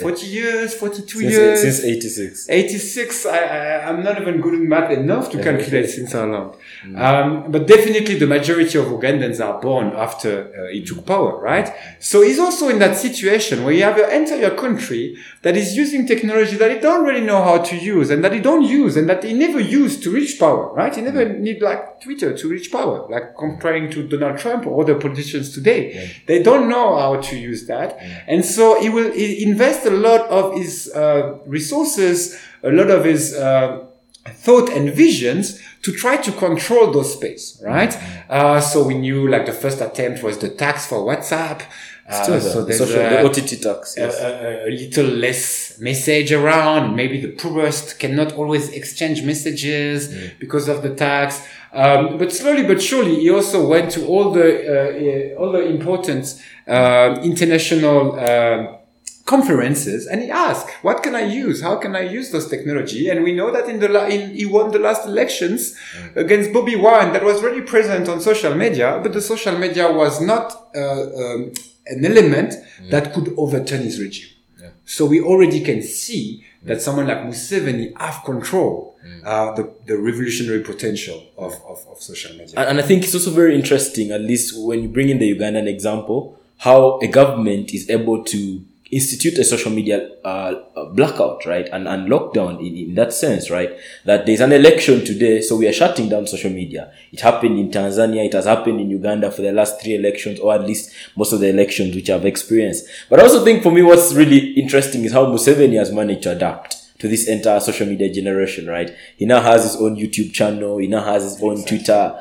40 0.00 0.26
years, 0.26 0.74
42 0.74 1.06
since, 1.06 1.32
years. 1.32 1.60
Since 1.60 1.84
86. 1.84 2.48
86. 2.48 3.26
I, 3.26 3.38
I, 3.38 3.88
am 3.90 4.02
not 4.02 4.20
even 4.20 4.40
good 4.40 4.54
in 4.54 4.68
math 4.68 4.90
enough 4.90 5.30
to 5.32 5.42
calculate 5.42 5.90
since 5.90 6.12
how 6.12 6.24
long. 6.24 6.56
Mm. 6.84 6.98
Um, 6.98 7.52
but 7.52 7.66
definitely 7.66 8.18
the 8.18 8.26
majority 8.26 8.78
of 8.78 8.86
Ugandans 8.86 9.44
are 9.44 9.60
born 9.60 9.88
after 9.88 10.68
uh, 10.68 10.72
he 10.72 10.82
took 10.82 11.04
power, 11.04 11.38
right? 11.38 11.70
So 12.00 12.22
he's 12.22 12.38
also 12.38 12.68
in 12.68 12.78
that 12.78 12.96
situation 12.96 13.64
where 13.64 13.74
you 13.74 13.82
have 13.82 13.98
an 13.98 14.10
entire 14.10 14.56
country 14.56 15.16
that 15.42 15.54
is 15.54 15.76
using 15.76 16.06
technology 16.06 16.56
that 16.56 16.70
he 16.70 16.78
don't 16.78 17.04
really 17.04 17.24
know 17.24 17.42
how 17.42 17.58
to 17.58 17.76
use 17.76 18.10
and 18.10 18.24
that 18.24 18.32
he 18.32 18.40
don't 18.40 18.62
use 18.62 18.96
and 18.96 19.08
that 19.08 19.22
he 19.22 19.34
never 19.34 19.60
used 19.60 20.02
to 20.04 20.10
reach 20.10 20.38
power, 20.38 20.72
right? 20.72 20.94
He 20.94 21.02
never 21.02 21.26
mm. 21.26 21.40
need 21.40 21.60
like 21.60 22.00
Twitter 22.00 22.36
to 22.36 22.48
reach 22.48 22.72
power, 22.72 23.06
like 23.10 23.36
comparing 23.36 23.90
to 23.90 24.08
Donald 24.08 24.38
Trump 24.38 24.66
or 24.66 24.82
other 24.82 24.94
politicians 24.94 25.52
today. 25.52 25.92
Yeah. 25.92 26.06
They 26.26 26.42
don't 26.42 26.68
know 26.68 26.96
how 26.96 27.20
to 27.20 27.36
use 27.36 27.66
that. 27.66 27.98
Yeah. 28.00 28.24
And 28.26 28.44
so 28.44 28.80
he 28.80 28.88
will 28.88 29.12
he 29.12 29.42
invest 29.58 29.86
a 29.86 29.90
lot 29.90 30.22
of 30.28 30.54
his 30.54 30.92
uh, 30.94 31.38
resources, 31.46 32.38
a 32.62 32.70
lot 32.70 32.90
of 32.90 33.04
his 33.04 33.34
uh, 33.34 33.84
thought 34.26 34.68
and 34.70 34.94
visions 34.94 35.60
to 35.82 35.90
try 35.92 36.16
to 36.16 36.30
control 36.32 36.92
those 36.92 37.12
space, 37.14 37.60
right? 37.64 37.90
Mm-hmm. 37.90 38.30
Uh, 38.30 38.60
so 38.60 38.84
we 38.84 38.94
knew 38.94 39.28
like 39.28 39.46
the 39.46 39.52
first 39.52 39.80
attempt 39.80 40.22
was 40.22 40.38
the 40.38 40.48
tax 40.48 40.86
for 40.86 40.98
WhatsApp. 40.98 41.62
Uh, 42.08 42.40
so 42.40 42.64
there's 42.64 42.78
social, 42.78 43.00
a, 43.00 43.10
the 43.10 43.20
OTT 43.20 43.60
tax, 43.60 43.94
yes. 43.98 44.18
a, 44.18 44.64
a, 44.64 44.68
a, 44.68 44.70
little 44.70 45.04
less 45.04 45.78
message 45.78 46.32
around. 46.32 46.96
Maybe 46.96 47.20
the 47.20 47.32
poorest 47.32 47.98
cannot 47.98 48.32
always 48.32 48.70
exchange 48.70 49.22
messages 49.24 50.08
mm. 50.08 50.38
because 50.38 50.68
of 50.68 50.82
the 50.82 50.94
tax. 50.94 51.46
Um, 51.70 52.16
but 52.16 52.32
slowly 52.32 52.64
but 52.66 52.80
surely, 52.80 53.16
he 53.16 53.28
also 53.28 53.68
went 53.68 53.90
to 53.90 54.06
all 54.06 54.30
the 54.32 55.34
uh, 55.36 55.38
all 55.38 55.52
the 55.52 55.66
important 55.66 56.42
uh, 56.66 57.20
international 57.22 58.18
um, 58.18 58.78
conferences 59.28 60.06
and 60.10 60.22
he 60.22 60.30
asked, 60.30 60.68
what 60.86 61.02
can 61.04 61.14
I 61.14 61.24
use? 61.44 61.56
How 61.68 61.76
can 61.76 61.92
I 61.94 62.04
use 62.18 62.32
this 62.32 62.46
technology? 62.54 63.02
And 63.10 63.22
we 63.22 63.32
know 63.38 63.50
that 63.56 63.68
in 63.68 63.78
the, 63.78 63.88
la- 63.96 64.06
in, 64.06 64.34
he 64.34 64.46
won 64.46 64.66
the 64.76 64.82
last 64.88 65.02
elections 65.06 65.60
mm. 65.96 66.16
against 66.16 66.52
Bobby 66.56 66.76
Wine 66.76 67.12
that 67.12 67.22
was 67.22 67.42
really 67.46 67.60
present 67.74 68.08
on 68.08 68.16
social 68.30 68.54
media, 68.64 68.88
but 69.02 69.12
the 69.12 69.20
social 69.20 69.56
media 69.64 69.86
was 69.92 70.14
not 70.32 70.46
uh, 70.74 71.02
um, 71.20 71.52
an 71.94 72.00
element 72.12 72.54
mm. 72.54 72.90
that 72.90 73.12
could 73.12 73.28
overturn 73.36 73.82
his 73.82 74.00
regime. 74.00 74.32
Yeah. 74.60 74.70
So 74.86 75.04
we 75.04 75.20
already 75.20 75.60
can 75.60 75.82
see 75.82 76.44
that 76.68 76.80
someone 76.80 77.06
like 77.06 77.18
Museveni 77.18 77.86
have 77.98 78.24
control 78.24 78.96
mm. 79.06 79.20
uh, 79.24 79.52
the, 79.58 79.64
the 79.86 79.96
revolutionary 80.08 80.62
potential 80.72 81.18
of, 81.36 81.52
of, 81.72 81.78
of 81.92 81.96
social 82.00 82.32
media. 82.32 82.54
And, 82.56 82.66
and 82.70 82.76
I 82.80 82.82
think 82.82 83.04
it's 83.04 83.14
also 83.14 83.30
very 83.30 83.54
interesting, 83.54 84.10
at 84.10 84.22
least 84.22 84.46
when 84.68 84.82
you 84.82 84.88
bring 84.88 85.10
in 85.10 85.18
the 85.18 85.28
Ugandan 85.34 85.66
example, 85.66 86.18
how 86.58 86.98
a 87.00 87.08
government 87.20 87.72
is 87.78 87.88
able 87.88 88.24
to 88.24 88.64
institute 88.90 89.38
a 89.38 89.44
social 89.44 89.70
media 89.70 90.10
uh, 90.24 90.54
blackout, 90.92 91.44
right, 91.46 91.68
and, 91.72 91.86
and 91.86 92.08
lockdown 92.08 92.58
in, 92.60 92.76
in 92.76 92.94
that 92.94 93.12
sense, 93.12 93.50
right, 93.50 93.76
that 94.04 94.26
there's 94.26 94.40
an 94.40 94.52
election 94.52 95.04
today, 95.04 95.40
so 95.40 95.56
we 95.56 95.68
are 95.68 95.72
shutting 95.72 96.08
down 96.08 96.26
social 96.26 96.50
media. 96.50 96.92
It 97.12 97.20
happened 97.20 97.58
in 97.58 97.70
Tanzania, 97.70 98.24
it 98.24 98.32
has 98.32 98.46
happened 98.46 98.80
in 98.80 98.90
Uganda 98.90 99.30
for 99.30 99.42
the 99.42 99.52
last 99.52 99.80
three 99.80 99.94
elections, 99.94 100.40
or 100.40 100.54
at 100.54 100.62
least 100.62 100.92
most 101.16 101.32
of 101.32 101.40
the 101.40 101.48
elections 101.48 101.94
which 101.94 102.10
I've 102.10 102.26
experienced. 102.26 102.86
But 103.10 103.20
I 103.20 103.24
also 103.24 103.44
think 103.44 103.62
for 103.62 103.70
me 103.70 103.82
what's 103.82 104.14
really 104.14 104.52
interesting 104.52 105.04
is 105.04 105.12
how 105.12 105.26
Museveni 105.26 105.78
has 105.78 105.92
managed 105.92 106.22
to 106.22 106.32
adapt 106.32 106.87
to 106.98 107.06
this 107.06 107.28
entire 107.28 107.60
social 107.60 107.86
media 107.86 108.12
generation, 108.12 108.66
right? 108.66 108.90
He 109.16 109.24
now 109.24 109.40
has 109.40 109.62
his 109.62 109.76
own 109.76 109.96
YouTube 109.96 110.32
channel. 110.32 110.78
He 110.78 110.88
now 110.88 111.04
has 111.04 111.22
his 111.22 111.42
own 111.42 111.52
exactly. 111.52 111.78
Twitter. 111.78 112.20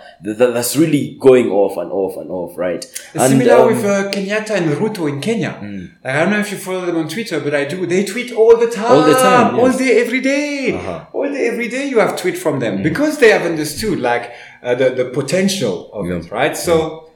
that's 0.54 0.78
really 0.78 1.18
going 1.20 1.50
off 1.50 1.78
and 1.78 1.92
off 1.92 2.18
and 2.18 2.30
off, 2.30 2.58
right? 2.58 2.86
and, 3.16 3.32
similar 3.32 3.56
um, 3.56 3.68
with 3.68 3.84
uh, 3.84 4.12
Kenyatta 4.12 4.52
and 4.52 4.72
Ruto 4.74 5.10
in 5.10 5.20
Kenya. 5.20 5.58
Mm. 5.62 6.04
Like, 6.04 6.16
I 6.16 6.20
don't 6.20 6.32
know 6.32 6.40
if 6.40 6.52
you 6.52 6.58
follow 6.58 6.86
them 6.86 6.98
on 6.98 7.08
Twitter, 7.08 7.40
but 7.40 7.56
I 7.56 7.66
do. 7.66 7.88
They 7.88 8.06
tweet 8.06 8.32
all 8.32 8.56
the 8.56 8.70
time. 8.70 8.92
All 8.92 9.04
the 9.04 9.14
time. 9.14 9.56
Yes. 9.56 9.74
All 9.74 9.78
day, 9.78 10.02
every 10.02 10.22
day. 10.22 10.74
Uh-huh. 10.74 11.06
All 11.12 11.32
day, 11.32 11.48
every 11.48 11.70
day 11.70 11.90
you 11.90 12.00
have 12.00 12.16
tweet 12.16 12.38
from 12.38 12.60
them 12.60 12.80
mm. 12.80 12.84
because 12.84 13.18
they 13.18 13.30
have 13.30 13.44
understood 13.44 14.00
like 14.00 14.32
uh, 14.62 14.76
the, 14.76 14.92
the 14.92 15.06
potential 15.06 15.92
of 15.92 16.06
yeah. 16.06 16.18
it, 16.18 16.32
right? 16.32 16.56
So, 16.56 16.76
yeah, 16.76 17.07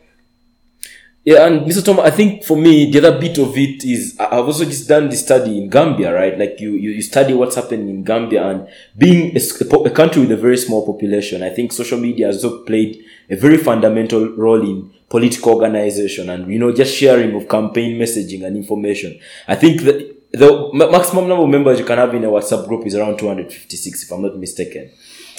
and 1.26 1.62
Mr. 1.68 1.86
Tom, 1.86 2.00
I 2.00 2.10
think 2.10 2.44
for 2.44 2.58
me, 2.58 2.90
the 2.90 2.98
other 2.98 3.20
bit 3.20 3.38
of 3.38 3.56
it 3.56 3.84
is 3.84 4.16
I've 4.20 4.46
also 4.48 4.66
just 4.66 4.88
done 4.88 5.08
the 5.08 5.16
study 5.16 5.56
in 5.56 5.70
Gambia, 5.70 6.12
right? 6.14 6.38
Like 6.38 6.60
you, 6.60 6.72
you, 6.74 6.92
you 6.92 7.02
study 7.04 7.34
what's 7.36 7.56
happening 7.56 7.90
in 7.90 8.04
Gambia 8.04 8.44
and 8.44 8.68
being 8.98 9.38
a, 9.38 9.40
a, 9.86 9.90
country 9.92 10.22
with 10.22 10.32
a 10.32 10.38
very 10.38 10.58
small 10.58 10.84
population, 10.84 11.44
I 11.44 11.52
think 11.52 11.74
social 11.74 12.00
media 12.00 12.26
has 12.26 12.44
also 12.44 12.64
played 12.64 13.06
a 13.30 13.36
very 13.36 13.58
fundamental 13.58 14.30
role 14.30 14.62
in 14.62 14.92
political 15.10 15.54
organization 15.54 16.30
and, 16.32 16.52
you 16.52 16.58
know, 16.58 16.74
just 16.74 16.96
sharing 16.96 17.36
of 17.36 17.48
campaign 17.48 18.00
messaging 18.00 18.44
and 18.44 18.58
information. 18.58 19.20
I 19.48 19.56
think 19.56 19.82
that 19.82 20.32
the 20.32 20.70
maximum 20.74 21.28
number 21.28 21.44
of 21.44 21.50
members 21.50 21.78
you 21.78 21.86
can 21.86 22.00
have 22.00 22.16
in 22.16 22.24
a 22.24 22.30
WhatsApp 22.30 22.68
group 22.68 22.88
is 22.88 22.96
around 22.96 23.20
256, 23.20 24.04
if 24.04 24.12
I'm 24.12 24.24
not 24.24 24.38
mistaken. 24.38 24.90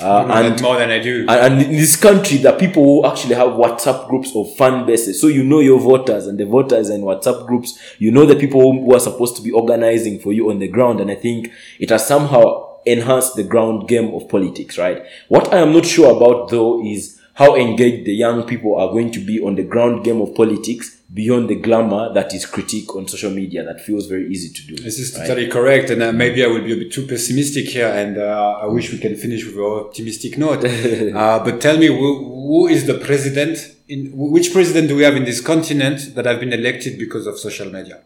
Uh, 0.02 0.26
and 0.30 0.60
more 0.60 0.78
than 0.78 0.90
I 0.90 0.98
do. 0.98 1.20
And, 1.28 1.30
and, 1.30 1.62
in 1.62 1.72
this 1.72 1.96
country, 1.96 2.38
the 2.38 2.52
people 2.52 2.82
who 2.82 3.06
actually 3.06 3.34
have 3.36 3.50
WhatsApp 3.50 4.08
groups 4.08 4.34
of 4.34 4.54
fan 4.56 4.84
bases. 4.86 5.20
So 5.20 5.28
you 5.28 5.44
know 5.44 5.60
your 5.60 5.78
voters 5.78 6.26
and 6.26 6.38
the 6.38 6.46
voters 6.46 6.90
in 6.90 7.02
WhatsApp 7.02 7.46
groups. 7.46 7.78
You 7.98 8.10
know 8.10 8.26
the 8.26 8.36
people 8.36 8.60
who 8.60 8.94
are 8.94 9.00
supposed 9.00 9.36
to 9.36 9.42
be 9.42 9.52
organizing 9.52 10.18
for 10.18 10.32
you 10.32 10.50
on 10.50 10.58
the 10.58 10.68
ground. 10.68 11.00
And 11.00 11.10
I 11.10 11.14
think 11.14 11.52
it 11.78 11.90
has 11.90 12.06
somehow 12.06 12.78
enhanced 12.84 13.36
the 13.36 13.44
ground 13.44 13.88
game 13.88 14.12
of 14.14 14.28
politics, 14.28 14.76
right? 14.78 15.04
What 15.28 15.52
I 15.52 15.58
am 15.58 15.72
not 15.72 15.86
sure 15.86 16.16
about 16.16 16.50
though 16.50 16.84
is 16.84 17.20
how 17.34 17.56
engaged 17.56 18.06
the 18.06 18.12
young 18.12 18.44
people 18.44 18.76
are 18.76 18.88
going 18.88 19.10
to 19.12 19.20
be 19.20 19.40
on 19.40 19.54
the 19.54 19.62
ground 19.62 20.04
game 20.04 20.20
of 20.20 20.34
politics 20.34 21.01
beyond 21.14 21.50
the 21.50 21.56
glamour 21.56 22.12
that 22.14 22.32
is 22.32 22.46
critique 22.46 22.94
on 22.96 23.06
social 23.06 23.30
media 23.30 23.62
that 23.64 23.80
feels 23.80 24.06
very 24.06 24.30
easy 24.30 24.52
to 24.52 24.66
do. 24.66 24.82
This 24.82 24.98
is 24.98 25.12
totally 25.12 25.48
correct. 25.48 25.90
And 25.90 26.02
uh, 26.02 26.12
maybe 26.12 26.42
I 26.42 26.46
will 26.46 26.62
be 26.62 26.72
a 26.72 26.76
bit 26.76 26.92
too 26.92 27.06
pessimistic 27.06 27.66
here. 27.66 27.88
And 27.88 28.16
uh, 28.16 28.60
I 28.62 28.66
wish 28.66 28.90
we 28.92 28.98
can 28.98 29.16
finish 29.16 29.44
with 29.44 29.56
an 29.56 29.62
optimistic 29.62 30.38
note. 30.38 30.64
uh, 30.64 31.44
but 31.44 31.60
tell 31.60 31.76
me, 31.76 31.88
who, 31.88 32.24
who 32.24 32.68
is 32.68 32.86
the 32.86 32.94
president 32.94 33.58
in 33.88 34.10
which 34.14 34.52
president 34.52 34.88
do 34.88 34.96
we 34.96 35.02
have 35.02 35.16
in 35.16 35.24
this 35.24 35.40
continent 35.40 36.14
that 36.14 36.24
have 36.24 36.40
been 36.40 36.52
elected 36.52 36.98
because 36.98 37.26
of 37.26 37.38
social 37.38 37.70
media? 37.70 38.00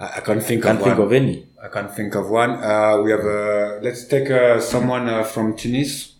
I, 0.00 0.06
I 0.16 0.20
can't 0.20 0.42
think 0.42 0.62
can't 0.62 0.78
of 0.78 0.84
think 0.84 0.98
one. 0.98 1.06
of 1.06 1.12
any. 1.12 1.46
I 1.62 1.68
can't 1.68 1.94
think 1.94 2.14
of 2.14 2.30
one. 2.30 2.52
Uh, 2.52 3.02
we 3.02 3.10
have, 3.10 3.20
uh, 3.20 3.78
let's 3.82 4.06
take 4.06 4.30
uh, 4.30 4.60
someone 4.60 5.24
from 5.24 5.56
Tunis. 5.56 6.14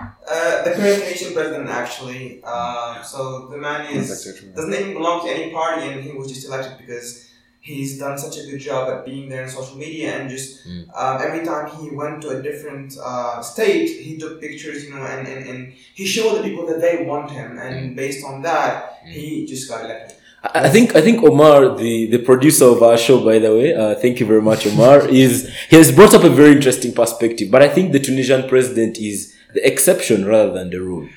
Uh, 0.00 0.62
the 0.64 0.72
current 0.72 1.02
Tunisian 1.02 1.32
president, 1.34 1.68
actually. 1.68 2.40
Uh, 2.44 3.02
so 3.02 3.48
the 3.48 3.56
man 3.56 3.94
is 3.94 4.08
doesn't 4.54 4.72
even 4.72 4.94
belong 4.94 5.26
to 5.26 5.32
any 5.32 5.52
party, 5.52 5.86
and 5.88 6.02
he 6.02 6.12
was 6.12 6.28
just 6.32 6.46
elected 6.46 6.78
because 6.78 7.30
he's 7.60 7.98
done 7.98 8.16
such 8.16 8.38
a 8.38 8.50
good 8.50 8.58
job 8.58 8.88
at 8.90 9.04
being 9.04 9.28
there 9.28 9.44
in 9.44 9.50
social 9.50 9.76
media 9.76 10.18
and 10.18 10.30
just 10.30 10.66
mm. 10.66 10.88
um, 10.96 11.20
every 11.20 11.44
time 11.44 11.70
he 11.76 11.90
went 11.90 12.22
to 12.22 12.30
a 12.30 12.42
different 12.42 12.96
uh, 13.02 13.42
state 13.42 13.86
he 13.86 14.16
took 14.16 14.40
pictures 14.40 14.84
you 14.84 14.94
know 14.94 15.02
and, 15.02 15.28
and, 15.28 15.46
and 15.46 15.72
he 15.94 16.06
showed 16.06 16.38
the 16.38 16.42
people 16.42 16.66
that 16.66 16.80
they 16.80 17.04
want 17.04 17.30
him 17.30 17.58
and 17.58 17.92
mm. 17.92 17.96
based 17.96 18.24
on 18.24 18.40
that 18.40 19.04
mm. 19.04 19.12
he 19.12 19.44
just 19.46 19.68
got 19.68 19.84
elected 19.84 20.16
I 20.42 20.70
think 20.70 20.96
I 20.96 21.02
think 21.02 21.22
Omar, 21.22 21.76
the, 21.76 22.06
the 22.06 22.18
producer 22.18 22.64
of 22.64 22.82
our 22.82 22.96
show, 22.96 23.22
by 23.22 23.38
the 23.38 23.54
way, 23.54 23.74
uh, 23.74 23.94
thank 23.96 24.20
you 24.20 24.26
very 24.26 24.40
much, 24.40 24.66
Omar, 24.66 25.06
is 25.10 25.54
he 25.68 25.76
has 25.76 25.92
brought 25.92 26.14
up 26.14 26.24
a 26.24 26.30
very 26.30 26.52
interesting 26.52 26.94
perspective. 26.94 27.50
But 27.50 27.62
I 27.62 27.68
think 27.68 27.92
the 27.92 28.00
Tunisian 28.00 28.48
president 28.48 28.96
is 28.96 29.36
the 29.54 29.66
exception 29.66 30.26
rather 30.26 30.52
than 30.52 30.70
the 30.70 30.80
rule? 30.80 31.08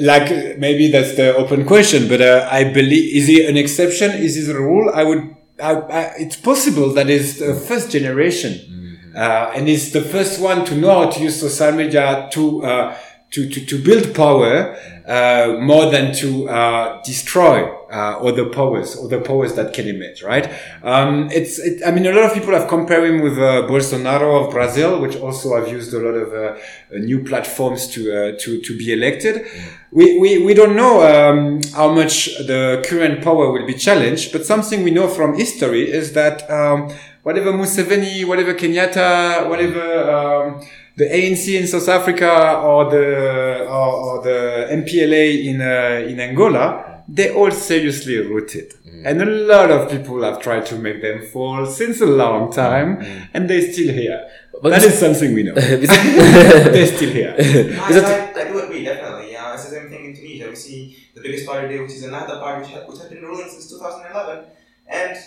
Like 0.00 0.58
maybe 0.58 0.90
that's 0.90 1.14
the 1.16 1.34
open 1.36 1.64
question, 1.64 2.08
but 2.08 2.20
uh, 2.20 2.48
I 2.50 2.64
believe 2.64 3.14
is 3.14 3.28
he 3.28 3.46
an 3.46 3.56
exception? 3.56 4.10
Is 4.10 4.34
he 4.34 4.50
a 4.50 4.54
rule? 4.54 4.90
I 4.92 5.04
would. 5.04 5.36
I, 5.62 5.72
I, 5.72 6.00
it's 6.18 6.34
possible 6.34 6.92
that 6.94 7.08
is 7.08 7.38
the 7.38 7.54
first 7.54 7.92
generation, 7.92 8.54
mm-hmm. 8.54 9.16
uh, 9.16 9.52
and 9.54 9.68
it's 9.68 9.92
the 9.92 10.00
first 10.00 10.40
one 10.40 10.64
to 10.64 10.74
know 10.74 11.04
how 11.04 11.10
to 11.10 11.20
use 11.20 11.40
social 11.40 11.70
media 11.70 12.28
to 12.32 12.64
uh, 12.64 12.98
to, 13.34 13.48
to, 13.48 13.66
to 13.66 13.82
build 13.82 14.14
power 14.14 14.76
uh, 15.06 15.56
more 15.60 15.90
than 15.90 16.14
to 16.14 16.48
uh, 16.48 17.02
destroy 17.02 17.68
uh, 17.90 18.18
other 18.20 18.48
powers, 18.48 18.96
other 18.96 19.20
powers 19.20 19.54
that 19.54 19.74
can 19.74 19.88
emerge, 19.88 20.22
right? 20.22 20.48
Um, 20.84 21.28
it's, 21.32 21.58
it, 21.58 21.82
I 21.84 21.90
mean, 21.90 22.06
a 22.06 22.12
lot 22.12 22.24
of 22.24 22.32
people 22.32 22.54
have 22.54 22.68
compared 22.68 23.02
him 23.10 23.22
with 23.22 23.36
uh, 23.36 23.66
Bolsonaro 23.68 24.44
of 24.44 24.52
Brazil, 24.52 25.00
which 25.00 25.16
also 25.16 25.56
have 25.56 25.68
used 25.68 25.92
a 25.94 25.98
lot 25.98 26.14
of 26.14 26.32
uh, 26.32 26.58
new 26.92 27.24
platforms 27.24 27.88
to 27.88 28.00
uh, 28.12 28.38
to 28.38 28.60
to 28.60 28.78
be 28.78 28.92
elected. 28.92 29.46
We, 29.90 30.18
we 30.20 30.44
we 30.44 30.54
don't 30.54 30.76
know 30.76 31.02
um, 31.02 31.60
how 31.74 31.92
much 31.92 32.36
the 32.46 32.84
current 32.88 33.22
power 33.22 33.50
will 33.50 33.66
be 33.66 33.74
challenged, 33.74 34.32
but 34.32 34.46
something 34.46 34.84
we 34.84 34.92
know 34.92 35.08
from 35.08 35.36
history 35.36 35.90
is 35.90 36.12
that 36.12 36.48
um, 36.48 36.92
whatever 37.24 37.52
Museveni, 37.52 38.24
whatever 38.24 38.54
Kenyatta, 38.54 39.48
whatever 39.48 40.10
um, 40.10 40.66
the 40.96 41.04
ANC 41.04 41.60
in 41.60 41.66
South 41.66 41.88
Africa 41.88 42.58
or 42.58 42.90
the 42.90 43.66
or, 43.66 43.92
or 44.06 44.22
the 44.22 44.68
MPLA 44.70 45.44
in 45.44 45.60
uh, 45.60 46.08
in 46.08 46.20
Angola, 46.20 47.02
they 47.08 47.34
all 47.34 47.50
seriously 47.50 48.18
rooted, 48.18 48.74
mm. 48.86 49.04
and 49.04 49.20
a 49.20 49.24
lot 49.24 49.70
of 49.70 49.90
people 49.90 50.22
have 50.22 50.40
tried 50.40 50.66
to 50.66 50.76
make 50.76 51.02
them 51.02 51.26
fall 51.26 51.66
since 51.66 52.00
a 52.00 52.06
long 52.06 52.52
time, 52.52 52.98
mm. 52.98 53.28
and 53.34 53.50
they're 53.50 53.72
still 53.72 53.92
here. 53.92 54.28
But 54.62 54.70
that 54.70 54.84
is 54.84 54.98
something 54.98 55.34
we 55.34 55.42
know. 55.42 55.54
they're 55.54 56.86
still 56.86 57.10
here. 57.10 57.34
I, 57.38 58.32
I, 58.34 58.40
I, 58.40 58.52
do 58.52 58.60
agree, 58.60 58.84
definitely. 58.84 59.32
Yeah, 59.32 59.52
it's 59.52 59.64
the 59.64 59.70
same 59.70 59.90
thing 59.90 60.04
in 60.06 60.16
Tunisia. 60.16 60.48
We 60.48 60.54
see 60.54 60.96
the 61.14 61.20
biggest 61.20 61.44
party 61.46 61.68
there, 61.68 61.82
which 61.82 61.92
is 61.92 62.04
Ennahda 62.04 62.40
party, 62.40 62.72
which, 62.72 62.88
which 62.88 62.98
has 63.00 63.08
been 63.08 63.22
ruling 63.22 63.48
since 63.48 63.68
2011, 63.68 64.44
and 64.86 65.18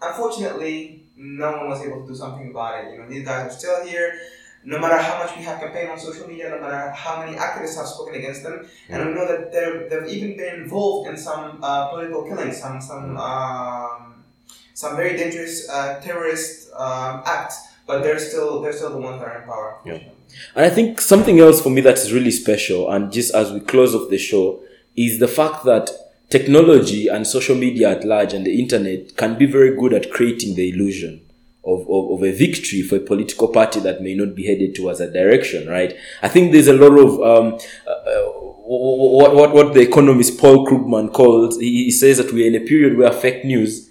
unfortunately, 0.00 1.04
no 1.14 1.52
one 1.58 1.68
was 1.68 1.84
able 1.84 2.02
to 2.02 2.08
do 2.08 2.14
something 2.14 2.50
about 2.50 2.84
it. 2.84 2.92
You 2.92 2.98
know, 2.98 3.08
these 3.08 3.24
guys 3.24 3.52
are 3.52 3.58
still 3.58 3.86
here 3.86 4.18
no 4.68 4.78
matter 4.78 4.98
how 4.98 5.18
much 5.18 5.34
we 5.34 5.42
have 5.44 5.58
campaigned 5.60 5.90
on 5.90 5.98
social 5.98 6.28
media, 6.28 6.50
no 6.50 6.60
matter 6.60 6.90
how 6.90 7.24
many 7.24 7.34
activists 7.38 7.76
have 7.76 7.86
spoken 7.86 8.14
against 8.16 8.42
them, 8.42 8.68
and 8.90 9.08
we 9.08 9.14
know 9.14 9.26
that 9.26 9.50
they've 9.50 10.08
even 10.14 10.36
been 10.36 10.62
involved 10.62 11.08
in 11.08 11.16
some 11.16 11.58
uh, 11.62 11.88
political 11.88 12.22
killings, 12.24 12.60
some 12.60 12.78
some 12.78 13.16
um, 13.16 14.24
some 14.74 14.94
very 14.94 15.16
dangerous 15.16 15.68
uh, 15.70 15.98
terrorist 16.00 16.70
um, 16.74 17.22
acts, 17.24 17.56
but 17.86 18.02
they're 18.02 18.18
still 18.18 18.60
they're 18.60 18.74
still 18.74 18.90
the 18.90 18.98
ones 18.98 19.18
that 19.20 19.28
are 19.28 19.40
in 19.40 19.46
power. 19.48 19.78
Yeah. 19.86 20.00
And 20.54 20.66
I 20.66 20.68
think 20.68 21.00
something 21.00 21.40
else 21.40 21.62
for 21.62 21.70
me 21.70 21.80
that 21.80 21.96
is 21.96 22.12
really 22.12 22.30
special, 22.30 22.90
and 22.90 23.10
just 23.10 23.34
as 23.34 23.50
we 23.50 23.60
close 23.60 23.94
off 23.94 24.10
the 24.10 24.18
show, 24.18 24.60
is 24.94 25.18
the 25.18 25.28
fact 25.28 25.64
that 25.64 25.90
technology 26.28 27.08
and 27.08 27.26
social 27.26 27.56
media 27.56 27.92
at 27.92 28.04
large 28.04 28.34
and 28.34 28.44
the 28.44 28.60
internet 28.60 29.16
can 29.16 29.38
be 29.38 29.46
very 29.46 29.74
good 29.74 29.94
at 29.94 30.10
creating 30.10 30.56
the 30.56 30.68
illusion 30.68 31.22
of, 31.68 31.80
of, 31.88 32.12
of, 32.12 32.22
a 32.22 32.32
victory 32.32 32.82
for 32.82 32.96
a 32.96 33.00
political 33.00 33.48
party 33.48 33.80
that 33.80 34.02
may 34.02 34.14
not 34.14 34.34
be 34.34 34.46
headed 34.46 34.74
towards 34.74 35.00
a 35.00 35.10
direction, 35.10 35.68
right? 35.68 35.94
I 36.22 36.28
think 36.28 36.52
there's 36.52 36.68
a 36.68 36.72
lot 36.72 36.98
of 36.98 37.20
um, 37.20 37.58
uh, 37.86 37.90
uh 37.90 38.48
what, 38.70 39.34
what, 39.34 39.54
what 39.54 39.74
the 39.74 39.80
economist 39.80 40.38
Paul 40.38 40.66
Krugman 40.66 41.12
calls, 41.12 41.58
he, 41.58 41.90
says 41.90 42.18
that 42.18 42.32
we're 42.32 42.46
in 42.46 42.62
a 42.62 42.66
period 42.66 42.98
where 42.98 43.10
fake 43.10 43.44
news 43.44 43.90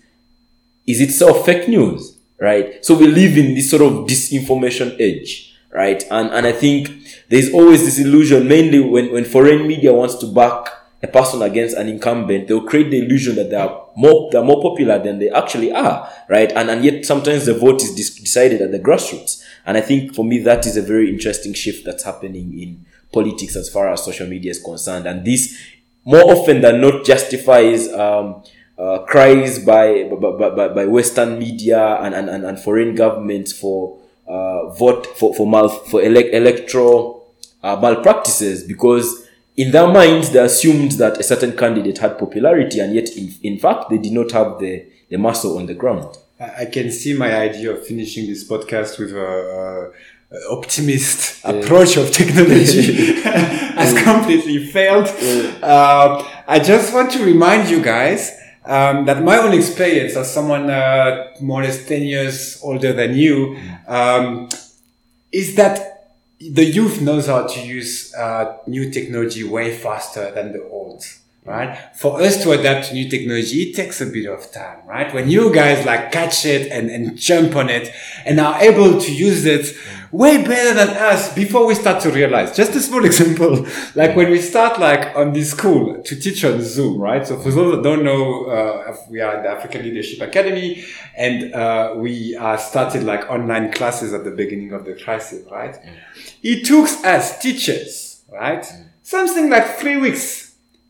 is 0.85 1.01
itself 1.01 1.45
fake 1.45 1.67
news, 1.67 2.17
right? 2.39 2.85
So 2.85 2.95
we 2.95 3.07
live 3.07 3.37
in 3.37 3.55
this 3.55 3.71
sort 3.71 3.81
of 3.81 4.05
disinformation 4.05 4.95
age, 4.99 5.55
right? 5.71 6.03
And, 6.11 6.29
and 6.29 6.45
I 6.45 6.51
think 6.51 6.91
there's 7.29 7.51
always 7.51 7.85
this 7.85 7.97
illusion, 7.97 8.47
mainly 8.47 8.79
when, 8.79 9.11
when 9.11 9.25
foreign 9.25 9.67
media 9.67 9.93
wants 9.93 10.15
to 10.17 10.31
back 10.31 10.67
a 11.03 11.07
person 11.07 11.41
against 11.41 11.77
an 11.77 11.87
incumbent, 11.87 12.47
they'll 12.47 12.65
create 12.65 12.89
the 12.89 12.99
illusion 12.99 13.35
that 13.35 13.49
they 13.49 13.55
are 13.55 13.85
more 13.95 14.29
they're 14.31 14.43
more 14.43 14.61
popular 14.61 14.97
than 14.97 15.19
they 15.19 15.29
actually 15.29 15.71
are, 15.71 16.09
right? 16.29 16.51
And 16.51 16.69
and 16.69 16.83
yet 16.83 17.05
sometimes 17.05 17.45
the 17.45 17.53
vote 17.53 17.83
is 17.83 17.93
decided 17.93 18.61
at 18.61 18.71
the 18.71 18.79
grassroots. 18.79 19.43
And 19.65 19.77
I 19.77 19.81
think 19.81 20.15
for 20.15 20.25
me 20.25 20.39
that 20.39 20.65
is 20.65 20.77
a 20.77 20.81
very 20.81 21.09
interesting 21.09 21.53
shift 21.53 21.85
that's 21.85 22.03
happening 22.03 22.57
in 22.59 22.85
politics 23.11 23.55
as 23.55 23.69
far 23.69 23.89
as 23.89 24.03
social 24.03 24.27
media 24.27 24.51
is 24.51 24.61
concerned. 24.61 25.05
And 25.05 25.25
this 25.25 25.57
more 26.05 26.23
often 26.31 26.61
than 26.61 26.81
not 26.81 27.05
justifies 27.05 27.91
um, 27.93 28.43
uh, 28.77 28.99
cries 28.99 29.59
by, 29.59 30.03
by, 30.03 30.49
by, 30.49 30.67
by 30.69 30.85
Western 30.85 31.37
media 31.39 31.95
and, 31.95 32.13
and, 32.13 32.45
and 32.45 32.59
foreign 32.59 32.95
governments 32.95 33.51
for 33.51 33.97
uh, 34.27 34.69
vote 34.69 35.07
for 35.17 35.33
for 35.33 35.47
mal 35.47 35.69
for 35.69 36.01
ele- 36.01 36.17
electoral 36.33 37.33
uh, 37.63 37.75
malpractices 37.77 38.63
because 38.63 39.26
in 39.57 39.71
their 39.71 39.87
minds, 39.87 40.29
they 40.29 40.39
assumed 40.39 40.91
that 40.93 41.19
a 41.19 41.23
certain 41.23 41.57
candidate 41.57 41.97
had 41.97 42.19
popularity, 42.19 42.79
and 42.79 42.93
yet, 42.93 43.09
in, 43.17 43.33
in 43.41 43.57
fact, 43.57 43.89
they 43.89 43.97
did 43.97 44.13
not 44.13 44.31
have 44.31 44.59
the, 44.59 44.85
the 45.09 45.17
muscle 45.17 45.57
on 45.57 45.65
the 45.65 45.73
ground. 45.73 46.15
I 46.39 46.65
can 46.65 46.91
see 46.91 47.17
my 47.17 47.35
idea 47.35 47.71
of 47.71 47.85
finishing 47.85 48.27
this 48.27 48.47
podcast 48.47 48.99
with 48.99 49.11
a, 49.11 49.91
a 50.31 50.51
optimist 50.51 51.43
yeah. 51.43 51.51
approach 51.51 51.97
of 51.97 52.11
technology 52.11 53.13
has 53.23 54.03
completely 54.03 54.67
failed. 54.67 55.07
Yeah. 55.19 55.51
Uh, 55.63 56.27
I 56.47 56.59
just 56.59 56.93
want 56.93 57.11
to 57.13 57.25
remind 57.25 57.69
you 57.69 57.81
guys 57.81 58.37
um, 58.65 59.05
that 59.05 59.23
my 59.23 59.37
own 59.37 59.53
experience 59.53 60.15
as 60.15 60.31
someone 60.31 60.69
uh, 60.69 61.33
more 61.41 61.61
or 61.61 61.63
less 61.63 61.87
10 61.87 62.03
years 62.03 62.59
older 62.61 62.93
than 62.93 63.15
you 63.15 63.57
um, 63.87 64.49
is 65.31 65.55
that 65.55 65.96
the 66.39 66.63
youth 66.65 67.01
knows 67.01 67.27
how 67.27 67.47
to 67.47 67.59
use 67.59 68.13
uh, 68.13 68.57
new 68.67 68.91
technology 68.91 69.43
way 69.43 69.75
faster 69.75 70.31
than 70.31 70.51
the 70.51 70.63
old 70.69 71.03
right? 71.47 71.77
For 71.95 72.21
us 72.21 72.43
to 72.43 72.51
adapt 72.51 72.89
to 72.89 72.93
new 72.93 73.09
technology, 73.09 73.69
it 73.69 73.75
takes 73.75 74.01
a 74.01 74.05
bit 74.05 74.25
of 74.25 74.51
time, 74.51 74.85
right? 74.85 75.11
When 75.13 75.29
you 75.29 75.53
guys 75.53 75.85
like 75.85 76.11
catch 76.11 76.45
it 76.45 76.69
and, 76.71 76.89
and 76.89 77.17
jump 77.17 77.55
on 77.55 77.69
it 77.69 77.89
and 78.25 78.39
are 78.39 78.61
able 78.61 78.99
to 78.99 79.11
use 79.11 79.45
it 79.45 79.75
way 80.11 80.43
better 80.43 80.73
than 80.73 80.89
us 80.89 81.33
before 81.33 81.65
we 81.65 81.73
start 81.73 82.01
to 82.03 82.11
realize. 82.11 82.55
Just 82.55 82.75
a 82.75 82.81
small 82.81 83.05
example, 83.11 83.65
like 83.95 84.15
when 84.15 84.29
we 84.29 84.41
start 84.41 84.77
like 84.77 85.15
on 85.15 85.31
this 85.31 85.51
school 85.51 86.01
to 86.03 86.15
teach 86.19 86.43
on 86.43 86.61
Zoom, 86.61 86.99
right? 86.99 87.25
So 87.25 87.39
for 87.39 87.49
those 87.51 87.77
that 87.77 87.83
don't 87.83 88.03
know, 88.03 88.45
uh, 88.45 88.97
we 89.09 89.21
are 89.21 89.41
the 89.41 89.47
African 89.49 89.83
Leadership 89.83 90.19
Academy 90.19 90.83
and 91.15 91.53
uh, 91.53 91.93
we 91.95 92.35
uh, 92.35 92.57
started 92.57 93.03
like 93.03 93.29
online 93.31 93.71
classes 93.71 94.13
at 94.13 94.25
the 94.25 94.31
beginning 94.31 94.73
of 94.73 94.83
the 94.83 94.95
crisis, 94.95 95.45
right? 95.49 95.77
It 96.43 96.65
took 96.65 96.89
us 97.05 97.39
teachers, 97.39 98.21
right? 98.29 98.65
Something 99.01 99.49
like 99.49 99.77
three 99.77 99.95
weeks 99.95 100.46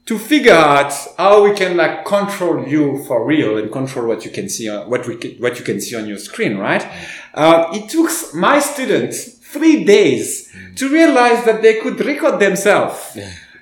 to 0.07 0.17
figure 0.17 0.53
out 0.53 0.93
how 1.17 1.43
we 1.43 1.53
can 1.53 1.75
like 1.75 2.05
control 2.05 2.65
you 2.65 3.03
for 3.05 3.25
real 3.25 3.57
and 3.57 3.71
control 3.71 4.07
what 4.07 4.23
you 4.23 4.31
can 4.31 4.47
see 4.47 4.69
on 4.69 4.89
what 4.89 5.05
we 5.05 5.15
what 5.39 5.59
you 5.59 5.65
can 5.65 5.79
see 5.79 5.95
on 5.95 6.07
your 6.07 6.17
screen, 6.17 6.57
right? 6.57 6.85
Uh, 7.33 7.69
it 7.73 7.89
took 7.89 8.09
my 8.33 8.59
students 8.59 9.37
three 9.53 9.83
days 9.83 10.51
to 10.75 10.89
realize 10.89 11.45
that 11.45 11.61
they 11.61 11.79
could 11.81 11.99
record 12.05 12.39
themselves 12.39 13.17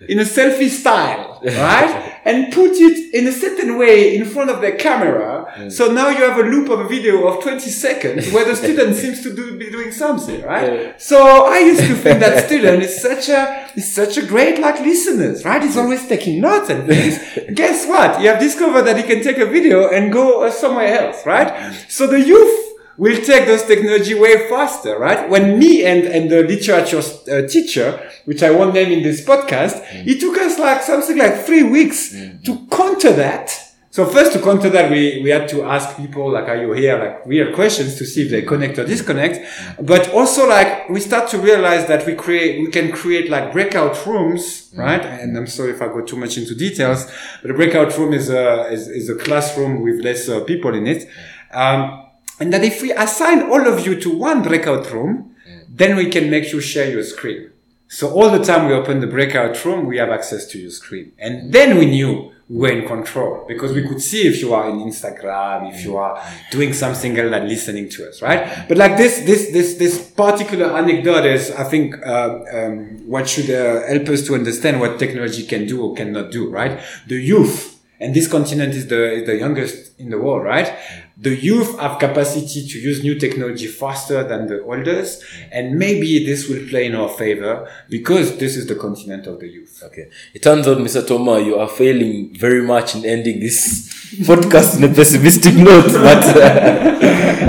in 0.07 0.19
a 0.19 0.23
selfie 0.23 0.69
style, 0.69 1.41
right? 1.45 2.15
and 2.25 2.51
put 2.51 2.71
it 2.73 3.13
in 3.13 3.27
a 3.27 3.31
certain 3.31 3.77
way 3.77 4.17
in 4.17 4.25
front 4.25 4.49
of 4.49 4.59
the 4.59 4.71
camera. 4.71 5.45
Mm. 5.55 5.71
So 5.71 5.91
now 5.91 6.09
you 6.09 6.23
have 6.23 6.39
a 6.39 6.41
loop 6.41 6.69
of 6.69 6.79
a 6.79 6.87
video 6.87 7.27
of 7.27 7.41
20 7.43 7.69
seconds 7.69 8.31
where 8.31 8.45
the 8.45 8.55
student 8.55 8.95
seems 9.03 9.21
to 9.21 9.33
do, 9.33 9.57
be 9.57 9.69
doing 9.69 9.91
something, 9.91 10.41
right? 10.41 10.73
Yeah. 10.73 10.93
So 10.97 11.45
I 11.45 11.59
used 11.59 11.81
to 11.81 11.93
think 11.93 12.19
that 12.19 12.45
student 12.47 12.81
is 12.81 12.99
such 12.99 13.29
a, 13.29 13.69
is 13.75 13.93
such 13.93 14.17
a 14.17 14.25
great 14.25 14.59
like 14.59 14.79
listeners, 14.79 15.45
right? 15.45 15.61
He's 15.61 15.77
always 15.77 16.07
taking 16.07 16.41
notes 16.41 16.71
and 16.71 16.87
things. 16.87 17.19
Guess 17.53 17.87
what? 17.87 18.19
You 18.19 18.29
have 18.29 18.39
discovered 18.39 18.83
that 18.83 18.97
he 18.97 19.03
can 19.03 19.23
take 19.23 19.37
a 19.37 19.45
video 19.45 19.89
and 19.89 20.11
go 20.11 20.43
uh, 20.43 20.51
somewhere 20.51 20.99
else, 20.99 21.25
right? 21.27 21.47
Mm. 21.47 21.91
So 21.91 22.07
the 22.07 22.19
youth 22.19 22.74
will 22.97 23.21
take 23.21 23.45
those 23.45 23.63
technology 23.63 24.13
way 24.13 24.47
faster, 24.49 24.97
right? 24.97 25.29
When 25.29 25.59
me 25.59 25.83
and, 25.85 26.03
and 26.03 26.29
the 26.29 26.43
literature 26.43 26.99
uh, 26.99 27.47
teacher, 27.47 28.09
which 28.25 28.41
I 28.41 28.51
won't 28.51 28.73
name 28.73 28.91
in 28.91 29.03
this 29.03 29.25
podcast, 29.25 29.83
mm. 29.85 30.07
it 30.07 30.19
took 30.19 30.37
us 30.37 30.57
like 30.57 30.81
something 30.81 31.17
like 31.17 31.45
three 31.45 31.63
weeks 31.63 32.13
mm. 32.13 32.43
to 32.45 32.67
counter 32.67 33.13
that. 33.13 33.61
So 33.91 34.05
first 34.05 34.33
to 34.33 34.41
counter 34.41 34.69
that, 34.71 34.91
we, 34.91 35.21
we 35.23 35.29
had 35.29 35.47
to 35.49 35.63
ask 35.63 35.95
people 35.95 36.29
like, 36.29 36.49
are 36.49 36.57
you 36.57 36.73
here? 36.73 36.97
Like 36.97 37.25
real 37.25 37.53
questions 37.53 37.95
to 37.95 38.05
see 38.05 38.23
if 38.23 38.29
they 38.29 38.41
connect 38.41 38.77
or 38.77 38.85
disconnect. 38.85 39.37
Mm. 39.37 39.85
But 39.85 40.11
also 40.11 40.47
like 40.47 40.89
we 40.89 40.99
start 40.99 41.29
to 41.29 41.37
realize 41.37 41.87
that 41.87 42.05
we 42.05 42.15
create, 42.15 42.61
we 42.61 42.71
can 42.71 42.91
create 42.91 43.29
like 43.29 43.53
breakout 43.53 44.05
rooms, 44.05 44.71
mm. 44.73 44.79
right? 44.79 45.01
And 45.01 45.37
I'm 45.37 45.47
sorry 45.47 45.71
if 45.71 45.81
I 45.81 45.87
go 45.87 46.01
too 46.01 46.17
much 46.17 46.37
into 46.37 46.55
details, 46.55 47.09
but 47.41 47.51
a 47.51 47.53
breakout 47.53 47.97
room 47.97 48.13
is 48.13 48.29
a, 48.29 48.67
is, 48.69 48.87
is 48.87 49.09
a 49.09 49.15
classroom 49.15 49.81
with 49.81 50.01
less 50.03 50.27
uh, 50.29 50.43
people 50.43 50.73
in 50.73 50.87
it. 50.87 51.09
Um, 51.53 52.04
and 52.39 52.51
that 52.53 52.63
if 52.63 52.81
we 52.81 52.91
assign 52.91 53.43
all 53.43 53.67
of 53.67 53.85
you 53.85 53.99
to 54.01 54.09
one 54.09 54.41
breakout 54.41 54.91
room, 54.91 55.35
mm. 55.47 55.65
then 55.69 55.95
we 55.95 56.09
can 56.09 56.29
make 56.29 56.51
you 56.51 56.61
share 56.61 56.89
your 56.89 57.03
screen. 57.03 57.51
So 57.87 58.09
all 58.09 58.29
the 58.29 58.43
time 58.43 58.67
we 58.67 58.73
open 58.73 58.99
the 58.99 59.07
breakout 59.07 59.63
room, 59.63 59.85
we 59.85 59.97
have 59.97 60.09
access 60.09 60.47
to 60.47 60.59
your 60.59 60.71
screen. 60.71 61.13
And 61.19 61.53
then 61.53 61.77
we 61.77 61.85
knew 61.85 62.31
we 62.49 62.57
were 62.57 62.71
in 62.71 62.87
control 62.87 63.45
because 63.47 63.73
we 63.73 63.87
could 63.87 64.01
see 64.01 64.27
if 64.27 64.41
you 64.41 64.53
are 64.53 64.69
in 64.69 64.77
Instagram, 64.77 65.73
if 65.73 65.83
you 65.83 65.97
are 65.97 66.21
doing 66.51 66.73
something 66.73 67.17
else 67.17 67.31
than 67.31 67.47
listening 67.47 67.89
to 67.89 68.09
us, 68.09 68.21
right? 68.21 68.67
But 68.67 68.77
like 68.77 68.97
this, 68.97 69.19
this, 69.19 69.51
this, 69.51 69.75
this 69.75 70.11
particular 70.11 70.75
anecdote 70.75 71.25
is, 71.25 71.51
I 71.51 71.63
think, 71.63 71.95
uh, 72.05 72.39
um, 72.51 73.07
what 73.07 73.29
should 73.29 73.49
uh, 73.49 73.87
help 73.87 74.09
us 74.09 74.25
to 74.27 74.35
understand 74.35 74.79
what 74.79 74.99
technology 74.99 75.45
can 75.45 75.65
do 75.65 75.83
or 75.83 75.95
cannot 75.95 76.31
do, 76.31 76.49
right? 76.49 76.81
The 77.07 77.15
youth 77.15 77.74
and 77.99 78.13
this 78.13 78.27
continent 78.27 78.73
is 78.73 78.87
the, 78.87 79.13
is 79.13 79.25
the 79.25 79.37
youngest 79.37 79.99
in 79.99 80.09
the 80.09 80.17
world, 80.17 80.43
right? 80.43 80.77
The 81.17 81.33
youth 81.33 81.79
have 81.79 81.97
capacity 81.97 82.67
to 82.67 82.79
use 82.79 83.01
new 83.01 83.17
technology 83.17 83.67
faster 83.67 84.23
than 84.23 84.47
the 84.47 84.61
oldest. 84.63 85.23
And 85.51 85.79
maybe 85.79 86.25
this 86.25 86.49
will 86.49 86.67
play 86.67 86.87
in 86.87 86.95
our 86.95 87.07
favor 87.07 87.69
because 87.89 88.37
this 88.37 88.57
is 88.57 88.67
the 88.67 88.75
continent 88.75 89.25
of 89.25 89.39
the 89.39 89.47
youth. 89.47 89.81
Okay. 89.85 90.09
It 90.33 90.43
turns 90.43 90.67
out, 90.67 90.77
Mr. 90.79 91.07
Toma, 91.07 91.39
you 91.39 91.55
are 91.55 91.69
failing 91.69 92.35
very 92.35 92.61
much 92.61 92.95
in 92.95 93.05
ending 93.05 93.39
this 93.39 93.93
podcast 94.23 94.77
in 94.77 94.83
a 94.83 94.93
pessimistic 94.93 95.55
note. 95.55 95.85
But 95.93 96.35
uh, 96.35 96.39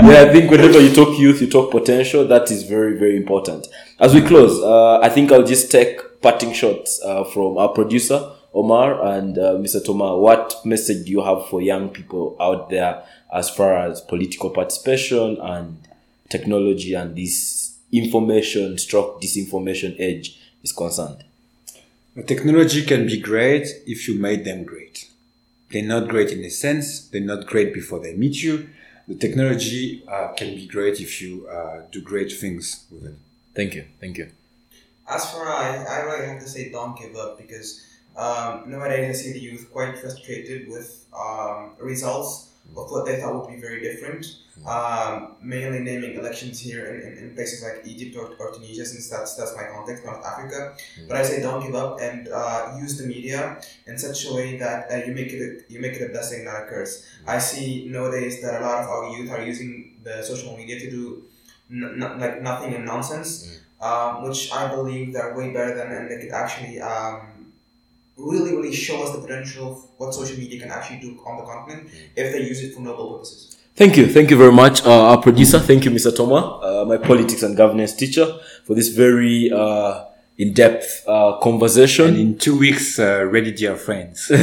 yeah, 0.07 0.25
I 0.27 0.31
think 0.31 0.49
whenever 0.49 0.79
you 0.79 0.95
talk 0.95 1.17
youth, 1.19 1.41
you 1.41 1.49
talk 1.49 1.69
potential. 1.69 2.25
That 2.25 2.49
is 2.49 2.63
very, 2.63 2.97
very 2.97 3.17
important. 3.17 3.67
As 3.99 4.13
we 4.13 4.21
close, 4.21 4.61
uh, 4.63 4.99
I 5.01 5.09
think 5.09 5.31
I'll 5.33 5.43
just 5.43 5.69
take 5.71 6.21
parting 6.21 6.53
shots 6.53 7.01
uh, 7.03 7.25
from 7.25 7.57
our 7.57 7.69
producer. 7.69 8.31
Omar 8.57 9.05
and 9.05 9.37
uh, 9.37 9.53
Mr. 9.53 9.85
Toma, 9.85 10.17
what 10.17 10.55
message 10.65 11.05
do 11.05 11.11
you 11.11 11.21
have 11.21 11.47
for 11.47 11.61
young 11.61 11.89
people 11.89 12.35
out 12.39 12.71
there 12.71 13.03
as 13.31 13.51
far 13.51 13.77
as 13.77 14.01
political 14.01 14.49
participation 14.49 15.37
and 15.39 15.77
technology 16.27 16.95
and 16.95 17.15
this 17.15 17.77
information 17.91 18.79
stroke 18.79 19.21
disinformation 19.21 19.95
age 19.99 20.39
is 20.63 20.71
concerned? 20.71 21.23
The 22.15 22.23
technology 22.23 22.83
can 22.83 23.05
be 23.05 23.19
great 23.19 23.67
if 23.85 24.07
you 24.07 24.15
made 24.15 24.43
them 24.43 24.63
great. 24.63 25.07
They're 25.71 25.83
not 25.83 26.07
great 26.07 26.31
in 26.31 26.43
a 26.43 26.49
sense. 26.49 27.09
They're 27.09 27.21
not 27.21 27.45
great 27.45 27.75
before 27.75 27.99
they 27.99 28.15
meet 28.15 28.41
you. 28.41 28.69
The 29.07 29.13
technology 29.15 30.03
uh, 30.07 30.29
can 30.29 30.55
be 30.55 30.65
great 30.65 30.99
if 30.99 31.21
you 31.21 31.47
uh, 31.47 31.83
do 31.91 32.01
great 32.01 32.31
things 32.31 32.85
with 32.89 33.05
it. 33.05 33.15
Thank 33.53 33.75
you. 33.75 33.85
Thank 33.99 34.17
you. 34.17 34.31
As 35.07 35.31
for 35.31 35.47
I, 35.47 35.85
I 35.87 35.99
really 35.99 36.25
have 36.25 36.39
to 36.39 36.49
say 36.49 36.71
don't 36.71 36.97
give 36.97 37.15
up 37.15 37.37
because 37.37 37.83
um, 38.17 38.63
nowadays, 38.67 39.09
I 39.09 39.21
see 39.21 39.33
the 39.33 39.39
youth 39.39 39.69
quite 39.71 39.97
frustrated 39.97 40.67
with 40.69 41.05
um, 41.17 41.71
results 41.79 42.49
of 42.75 42.91
what 42.91 43.05
they 43.05 43.21
thought 43.21 43.35
would 43.35 43.55
be 43.55 43.61
very 43.61 43.81
different. 43.81 44.25
Um, 44.65 45.35
mainly 45.39 45.79
naming 45.79 46.15
elections 46.15 46.59
here 46.59 46.87
in, 46.87 47.01
in, 47.01 47.17
in, 47.19 47.35
places 47.35 47.63
like 47.63 47.85
Egypt 47.85 48.17
or, 48.17 48.33
or 48.39 48.51
Tunisia, 48.53 48.85
since 48.85 49.07
that's 49.07 49.35
that's 49.35 49.55
my 49.55 49.65
context, 49.65 50.03
North 50.03 50.25
Africa. 50.25 50.73
Mm. 50.99 51.07
But 51.07 51.17
I 51.17 51.23
say 51.23 51.41
don't 51.41 51.63
give 51.63 51.75
up 51.75 52.01
and 52.01 52.27
uh, 52.27 52.75
use 52.79 52.97
the 52.97 53.05
media 53.05 53.61
in 53.85 53.99
such 53.99 54.25
a 54.25 54.33
way 54.33 54.57
that 54.57 54.91
uh, 54.91 54.95
you 55.05 55.13
make 55.13 55.31
it 55.31 55.41
a, 55.41 55.71
you 55.71 55.79
make 55.79 55.93
it 55.93 56.09
a 56.09 56.09
blessing, 56.09 56.43
not 56.43 56.63
a 56.63 56.65
curse. 56.65 57.05
Mm. 57.23 57.29
I 57.29 57.37
see 57.37 57.87
nowadays 57.87 58.41
that 58.41 58.59
a 58.59 58.65
lot 58.65 58.83
of 58.83 58.89
our 58.89 59.15
youth 59.15 59.29
are 59.29 59.43
using 59.43 59.95
the 60.03 60.23
social 60.23 60.57
media 60.57 60.79
to 60.79 60.89
do 60.89 61.23
n- 61.69 62.01
n- 62.01 62.19
like 62.19 62.41
nothing 62.41 62.73
and 62.73 62.83
nonsense, 62.83 63.61
mm. 63.79 63.85
um, 63.85 64.27
which 64.27 64.51
I 64.51 64.67
believe 64.73 65.13
they're 65.13 65.37
way 65.37 65.53
better 65.53 65.75
than 65.75 65.91
and 65.91 66.09
they 66.09 66.17
could 66.19 66.31
actually. 66.31 66.81
Um, 66.81 67.36
really, 68.17 68.55
really 68.55 68.73
show 68.73 69.03
us 69.03 69.15
the 69.15 69.21
potential 69.21 69.71
of 69.71 69.87
what 69.97 70.13
social 70.13 70.37
media 70.37 70.59
can 70.59 70.71
actually 70.71 70.99
do 70.99 71.19
on 71.25 71.37
the 71.37 71.43
continent 71.43 71.89
if 72.15 72.33
they 72.33 72.41
use 72.41 72.63
it 72.63 72.73
for 72.73 72.81
noble 72.81 73.13
purposes. 73.13 73.57
Thank 73.75 73.95
you. 73.95 74.07
Thank 74.07 74.31
you 74.31 74.37
very 74.37 74.51
much, 74.51 74.83
uh, 74.85 75.09
our 75.09 75.21
producer. 75.21 75.59
Thank 75.59 75.85
you, 75.85 75.91
Mr. 75.91 76.15
Toma, 76.15 76.59
uh, 76.63 76.85
my 76.85 76.97
politics 76.97 77.43
and 77.43 77.55
governance 77.55 77.93
teacher, 77.95 78.39
for 78.65 78.73
this 78.73 78.89
very 78.89 79.51
uh, 79.51 80.05
in-depth 80.37 81.03
uh, 81.07 81.39
conversation. 81.39 82.09
And 82.09 82.17
in 82.17 82.37
two 82.37 82.57
weeks, 82.57 82.99
uh, 82.99 83.25
ready, 83.25 83.51
dear 83.51 83.75
friends. 83.75 84.29
All 84.31 84.37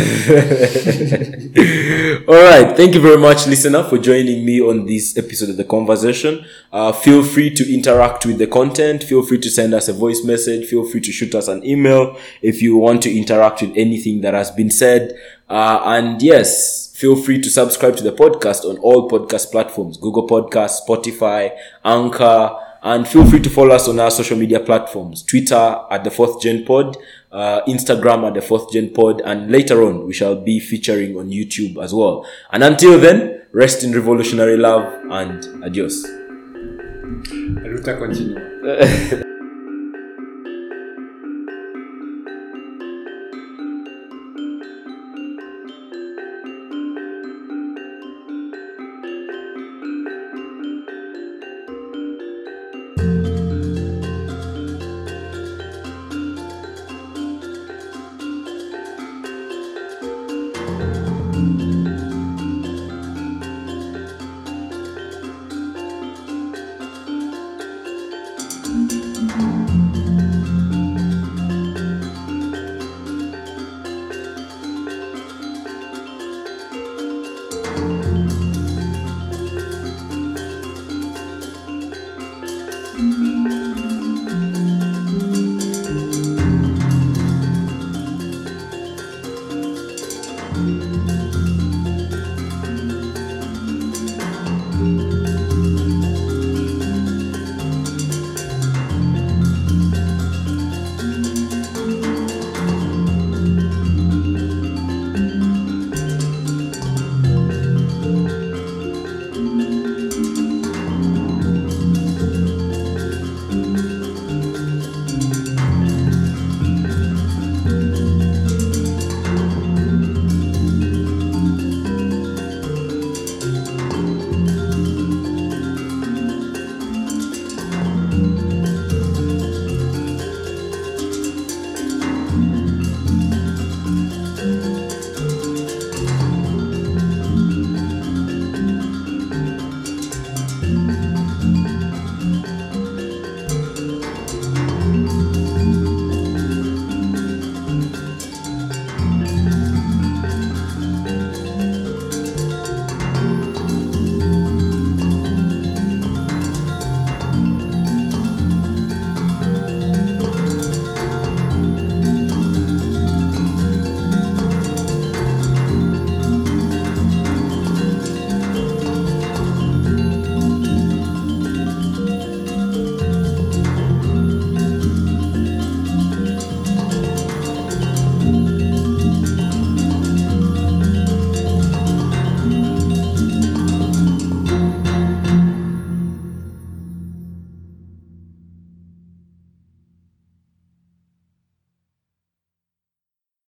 right. 2.34 2.76
Thank 2.76 2.94
you 2.94 3.00
very 3.00 3.16
much, 3.18 3.46
listener, 3.46 3.84
for 3.84 3.98
joining 3.98 4.44
me 4.44 4.60
on 4.60 4.86
this 4.86 5.16
episode 5.16 5.50
of 5.50 5.56
the 5.56 5.64
conversation. 5.64 6.44
Uh, 6.72 6.90
feel 6.90 7.22
free 7.22 7.54
to 7.54 7.72
interact 7.72 8.26
with 8.26 8.38
the 8.38 8.48
content. 8.48 9.04
Feel 9.04 9.22
free 9.24 9.38
to 9.38 9.48
send 9.48 9.72
us 9.72 9.88
a 9.88 9.92
voice 9.92 10.24
message. 10.24 10.66
Feel 10.66 10.84
free 10.84 11.00
to 11.00 11.12
shoot 11.12 11.32
us 11.34 11.46
an 11.46 11.64
email 11.64 12.18
if 12.42 12.60
you 12.60 12.76
want 12.76 13.00
to 13.02 13.16
interact 13.16 13.62
with 13.62 13.72
anything 13.76 14.20
that 14.22 14.34
has 14.34 14.50
been 14.50 14.70
said. 14.70 15.16
Uh, 15.48 15.80
and 15.84 16.20
yes, 16.20 16.92
feel 16.96 17.14
free 17.14 17.40
to 17.40 17.48
subscribe 17.48 17.96
to 17.96 18.02
the 18.02 18.10
podcast 18.10 18.64
on 18.64 18.78
all 18.78 19.08
podcast 19.08 19.52
platforms, 19.52 19.96
Google 19.96 20.26
Podcasts, 20.26 20.80
Spotify, 20.84 21.56
Anchor, 21.84 22.56
and 22.84 23.08
feel 23.08 23.24
free 23.24 23.40
to 23.40 23.48
follow 23.48 23.74
us 23.74 23.88
on 23.88 23.98
our 23.98 24.10
social 24.10 24.36
media 24.36 24.60
platforms 24.60 25.22
Twitter 25.22 25.78
at 25.90 26.04
the 26.04 26.10
Fourth 26.10 26.40
Gen 26.42 26.64
Pod, 26.64 26.96
uh, 27.32 27.62
Instagram 27.66 28.28
at 28.28 28.34
the 28.34 28.42
Fourth 28.42 28.70
Gen 28.72 28.90
Pod, 28.90 29.22
and 29.24 29.50
later 29.50 29.82
on 29.82 30.06
we 30.06 30.12
shall 30.12 30.36
be 30.36 30.60
featuring 30.60 31.16
on 31.16 31.30
YouTube 31.30 31.82
as 31.82 31.94
well. 31.94 32.26
And 32.52 32.62
until 32.62 32.98
then, 32.98 33.42
rest 33.52 33.84
in 33.84 33.92
revolutionary 33.92 34.58
love 34.58 34.84
and 35.10 35.64
adios. 35.64 36.04
La 36.04 37.68
lucha 37.70 37.98
continua. 37.98 39.20